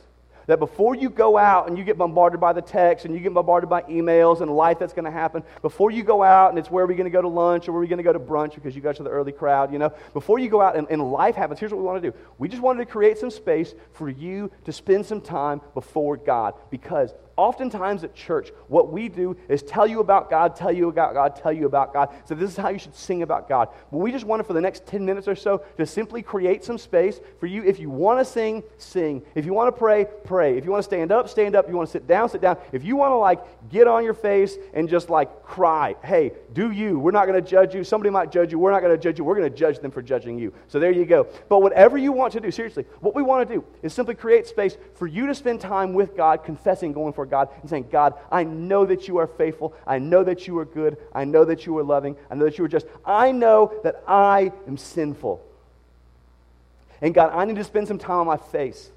That 0.47 0.59
before 0.59 0.97
you 0.97 1.09
go 1.09 1.39
out 1.39 1.69
and 1.69 1.79
you 1.79 1.85
get 1.85 1.97
bombarded 1.97 2.41
by 2.41 2.53
the 2.53 2.63
text 2.63 3.05
and 3.05 3.15
you 3.15 3.21
get 3.21 3.33
bombarded 3.33 3.71
by 3.71 3.83
emails 3.83 4.41
and 4.41 4.51
life 4.51 4.79
that's 4.79 4.93
going 4.93 5.05
to 5.05 5.11
happen, 5.11 5.45
before 5.61 5.93
you 5.93 6.03
go 6.03 6.23
out 6.23 6.51
and 6.51 6.59
it's 6.59 6.69
where 6.69 6.85
are 6.85 6.87
we 6.89 6.97
going 6.97 7.05
to 7.05 7.13
go 7.13 7.23
to 7.23 7.29
lunch 7.29 7.69
or 7.69 7.73
where 7.73 7.79
are 7.79 7.83
we 7.83 7.89
going 7.89 7.99
to 7.99 8.03
go 8.03 8.13
to 8.13 8.19
brunch 8.19 8.57
because 8.57 8.75
you 8.75 8.83
guys 8.83 8.99
are 8.99 9.05
the 9.05 9.11
early 9.11 9.31
crowd, 9.31 9.73
you 9.73 9.79
know, 9.79 9.93
before 10.13 10.41
you 10.41 10.49
go 10.49 10.61
out 10.61 10.77
and, 10.77 10.89
and 10.91 11.13
life 11.13 11.37
happens, 11.37 11.61
here's 11.61 11.73
what 11.73 11.79
we 11.79 11.85
want 11.85 12.03
to 12.03 12.11
do. 12.11 12.17
We 12.39 12.49
just 12.49 12.63
wanted 12.63 12.81
to 12.81 12.91
create 12.91 13.19
some 13.19 13.31
space 13.31 13.73
for 13.93 14.09
you 14.09 14.51
to 14.65 14.73
spend 14.73 15.07
some 15.07 15.21
time 15.21 15.61
before 15.75 16.17
God 16.17 16.55
because 16.71 17.15
oftentimes 17.43 18.05
at 18.05 18.15
church, 18.15 18.53
what 18.69 18.93
we 18.93 19.09
do 19.09 19.37
is 19.49 19.65
tell 19.65 19.85
you 19.85 19.99
about 19.99 20.31
God, 20.31 20.55
tell 20.55 20.71
you 20.71 20.89
about 20.89 21.13
God, 21.13 21.35
tell 21.35 21.53
you 21.53 21.67
about 21.67 21.93
God. 21.93 22.11
So 22.25 22.37
this 22.37 22.49
is 22.49 22.57
how 22.57 22.69
you 22.69 22.79
should 22.79 22.95
sing 22.95 23.23
about 23.23 23.49
God. 23.49 23.69
But 23.91 23.99
we 23.99 24.13
just 24.13 24.25
wanted 24.25 24.47
for 24.47 24.53
the 24.53 24.61
next 24.61 24.87
10 24.87 25.05
minutes 25.05 25.27
or 25.27 25.35
so 25.35 25.59
to 25.77 25.85
simply 25.85 26.23
create 26.23 26.63
some 26.63 26.79
space 26.79 27.21
for 27.41 27.47
you. 27.47 27.65
If 27.65 27.81
you 27.81 27.91
want 27.91 28.21
to 28.21 28.25
sing, 28.25 28.63
sing. 28.79 29.23
If 29.35 29.45
you 29.45 29.53
want 29.55 29.75
to 29.75 29.77
pray, 29.77 30.07
pray. 30.23 30.57
If 30.57 30.65
you 30.65 30.71
want 30.71 30.85
to 30.85 30.89
stand 30.89 31.11
up, 31.11 31.29
stand 31.29 31.57
up. 31.57 31.65
If 31.65 31.71
you 31.73 31.77
want 31.77 31.89
to 31.89 31.93
sit 31.93 32.07
down, 32.07 32.29
sit 32.29 32.41
down. 32.41 32.59
If 32.71 32.85
you 32.85 32.95
want 32.95 33.11
to 33.11 33.17
like 33.17 33.41
get 33.71 33.89
on 33.89 34.05
your 34.05 34.15
face 34.15 34.57
and 34.73 34.89
just 34.89 35.11
like 35.11 35.43
cry, 35.43 35.97
hey, 36.05 36.31
do 36.53 36.71
you. 36.71 36.97
We're 36.97 37.11
not 37.11 37.27
going 37.27 37.43
to 37.43 37.51
judge 37.51 37.75
you. 37.75 37.83
Somebody 37.83 38.11
might 38.11 38.31
judge 38.31 38.53
you. 38.53 38.61
We're 38.61 38.71
not 38.71 38.83
going 38.83 38.97
to 38.97 39.03
judge 39.03 39.19
you. 39.19 39.25
We're 39.25 39.35
going 39.35 39.51
to 39.51 39.59
judge 39.59 39.81
them 39.81 39.91
for 39.91 40.01
judging 40.01 40.39
you. 40.39 40.53
So 40.69 40.79
there 40.79 40.93
you 40.93 41.07
go. 41.07 41.27
But 41.49 41.61
whatever 41.61 41.99
you 41.99 42.13
want 42.13 42.35
to 42.35 42.41
do, 42.41 42.53
seriously, 42.53 42.87
what 43.01 43.17
we 43.17 43.23
want 43.23 43.49
to 43.49 43.55
do 43.57 43.65
is 43.83 43.93
simply 43.93 44.15
create 44.15 44.47
space 44.47 44.77
for 44.95 45.09
you 45.09 45.27
to 45.27 45.35
spend 45.35 45.61
time 45.61 45.93
with 45.93 46.17
God, 46.17 46.45
confessing, 46.45 46.93
going 46.93 47.13
for 47.13 47.27
God, 47.33 47.49
and 47.63 47.71
saying, 47.71 47.89
God, 47.91 48.13
I 48.31 48.45
know 48.45 48.85
that 48.85 49.09
you 49.09 49.17
are 49.17 49.27
faithful. 49.27 49.73
I 49.87 49.99
know 49.99 50.23
that 50.23 50.47
you 50.47 50.59
are 50.59 50.67
good. 50.67 50.99
I 51.15 51.25
know 51.25 51.47
that 51.47 51.65
you 51.65 51.79
are 51.79 51.83
loving. 51.83 52.15
I 52.31 52.35
know 52.35 52.45
that 52.45 52.59
you 52.59 52.65
are 52.67 52.69
just. 52.69 52.85
I 53.07 53.33
know 53.33 53.73
that 53.85 54.05
I 54.07 54.53
am 54.69 54.77
sinful. 54.77 55.43
And 57.01 57.15
God, 57.15 57.33
I 57.33 57.47
need 57.47 57.57
to 57.57 57.65
spend 57.65 57.89
some 57.89 57.97
time 57.97 58.19
on 58.19 58.27
my 58.27 58.37
face 58.37 58.91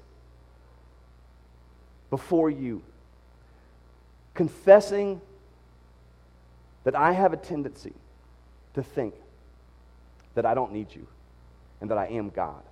before 2.10 2.50
you, 2.50 2.82
confessing 4.34 5.22
that 6.84 6.94
I 6.94 7.12
have 7.12 7.32
a 7.32 7.38
tendency 7.38 7.94
to 8.74 8.82
think 8.82 9.14
that 10.34 10.44
I 10.44 10.52
don't 10.52 10.72
need 10.72 10.94
you 10.94 11.06
and 11.80 11.90
that 11.90 11.96
I 11.96 12.08
am 12.08 12.28
God. 12.28 12.62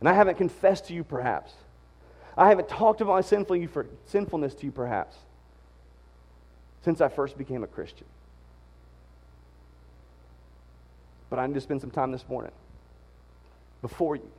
And 0.00 0.08
I 0.08 0.14
haven't 0.14 0.36
confessed 0.36 0.86
to 0.86 0.94
you, 0.94 1.04
perhaps. 1.04 1.52
I 2.40 2.48
haven't 2.48 2.70
talked 2.70 3.02
about 3.02 3.12
my 3.12 3.20
sinfulness 3.20 4.54
to 4.54 4.64
you, 4.64 4.72
perhaps, 4.72 5.14
since 6.82 7.02
I 7.02 7.08
first 7.08 7.36
became 7.36 7.62
a 7.62 7.66
Christian. 7.66 8.06
But 11.28 11.38
I 11.38 11.46
need 11.46 11.52
to 11.52 11.60
spend 11.60 11.82
some 11.82 11.90
time 11.90 12.12
this 12.12 12.26
morning 12.30 12.52
before 13.82 14.16
you, 14.16 14.30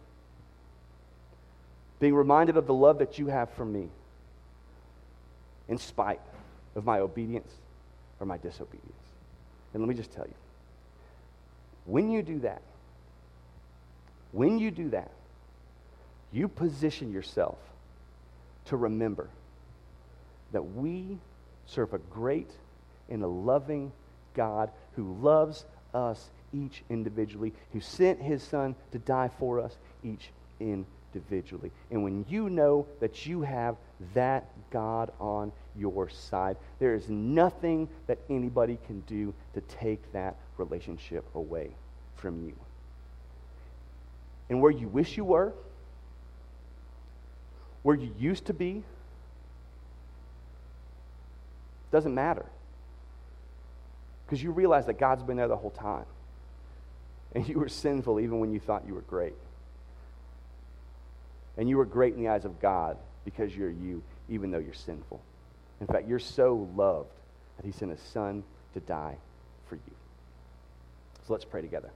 being 1.99 2.15
reminded 2.15 2.57
of 2.57 2.65
the 2.65 2.73
love 2.73 2.97
that 2.97 3.19
you 3.19 3.27
have 3.27 3.51
for 3.51 3.65
me, 3.65 3.87
in 5.69 5.77
spite 5.77 6.21
of 6.75 6.83
my 6.83 7.01
obedience 7.01 7.51
or 8.19 8.25
my 8.25 8.37
disobedience. 8.37 8.91
And 9.75 9.83
let 9.83 9.87
me 9.87 9.93
just 9.93 10.11
tell 10.11 10.25
you 10.25 10.33
when 11.85 12.09
you 12.09 12.23
do 12.23 12.39
that, 12.39 12.63
when 14.31 14.57
you 14.57 14.71
do 14.71 14.89
that, 14.89 15.11
you 16.31 16.47
position 16.47 17.11
yourself 17.11 17.59
to 18.71 18.77
remember 18.77 19.27
that 20.53 20.61
we 20.61 21.17
serve 21.65 21.93
a 21.93 21.97
great 21.97 22.49
and 23.09 23.21
a 23.21 23.27
loving 23.27 23.91
God 24.33 24.71
who 24.95 25.13
loves 25.21 25.65
us 25.93 26.29
each 26.53 26.81
individually, 26.89 27.51
who 27.73 27.81
sent 27.81 28.21
his 28.21 28.41
son 28.41 28.73
to 28.93 28.99
die 28.99 29.29
for 29.39 29.59
us 29.59 29.75
each 30.05 30.29
individually. 30.61 31.69
And 31.91 32.01
when 32.01 32.25
you 32.29 32.49
know 32.49 32.87
that 33.01 33.25
you 33.25 33.41
have 33.41 33.75
that 34.13 34.45
God 34.71 35.11
on 35.19 35.51
your 35.75 36.07
side, 36.07 36.55
there 36.79 36.95
is 36.95 37.09
nothing 37.09 37.89
that 38.07 38.19
anybody 38.29 38.77
can 38.87 39.01
do 39.01 39.33
to 39.53 39.59
take 39.61 40.13
that 40.13 40.37
relationship 40.57 41.25
away 41.35 41.71
from 42.15 42.45
you. 42.45 42.53
And 44.49 44.61
where 44.61 44.71
you 44.71 44.87
wish 44.87 45.17
you 45.17 45.25
were, 45.25 45.51
where 47.83 47.95
you 47.95 48.13
used 48.19 48.45
to 48.45 48.53
be 48.53 48.83
doesn't 51.91 52.13
matter. 52.13 52.45
Because 54.25 54.41
you 54.41 54.51
realize 54.51 54.85
that 54.85 54.97
God's 54.97 55.23
been 55.23 55.37
there 55.37 55.47
the 55.47 55.57
whole 55.57 55.71
time. 55.71 56.05
And 57.33 57.47
you 57.47 57.59
were 57.59 57.69
sinful 57.69 58.19
even 58.19 58.39
when 58.39 58.51
you 58.51 58.59
thought 58.59 58.83
you 58.87 58.93
were 58.93 59.01
great. 59.01 59.33
And 61.57 61.67
you 61.67 61.77
were 61.77 61.85
great 61.85 62.13
in 62.13 62.21
the 62.21 62.29
eyes 62.29 62.45
of 62.45 62.59
God 62.59 62.97
because 63.25 63.55
you're 63.55 63.69
you, 63.69 64.01
even 64.29 64.51
though 64.51 64.59
you're 64.59 64.73
sinful. 64.73 65.21
In 65.79 65.87
fact, 65.87 66.07
you're 66.07 66.19
so 66.19 66.69
loved 66.75 67.09
that 67.57 67.65
He 67.65 67.71
sent 67.71 67.91
His 67.91 67.99
Son 67.99 68.43
to 68.73 68.79
die 68.79 69.17
for 69.67 69.75
you. 69.75 69.93
So 71.27 71.33
let's 71.33 71.45
pray 71.45 71.61
together. 71.61 71.89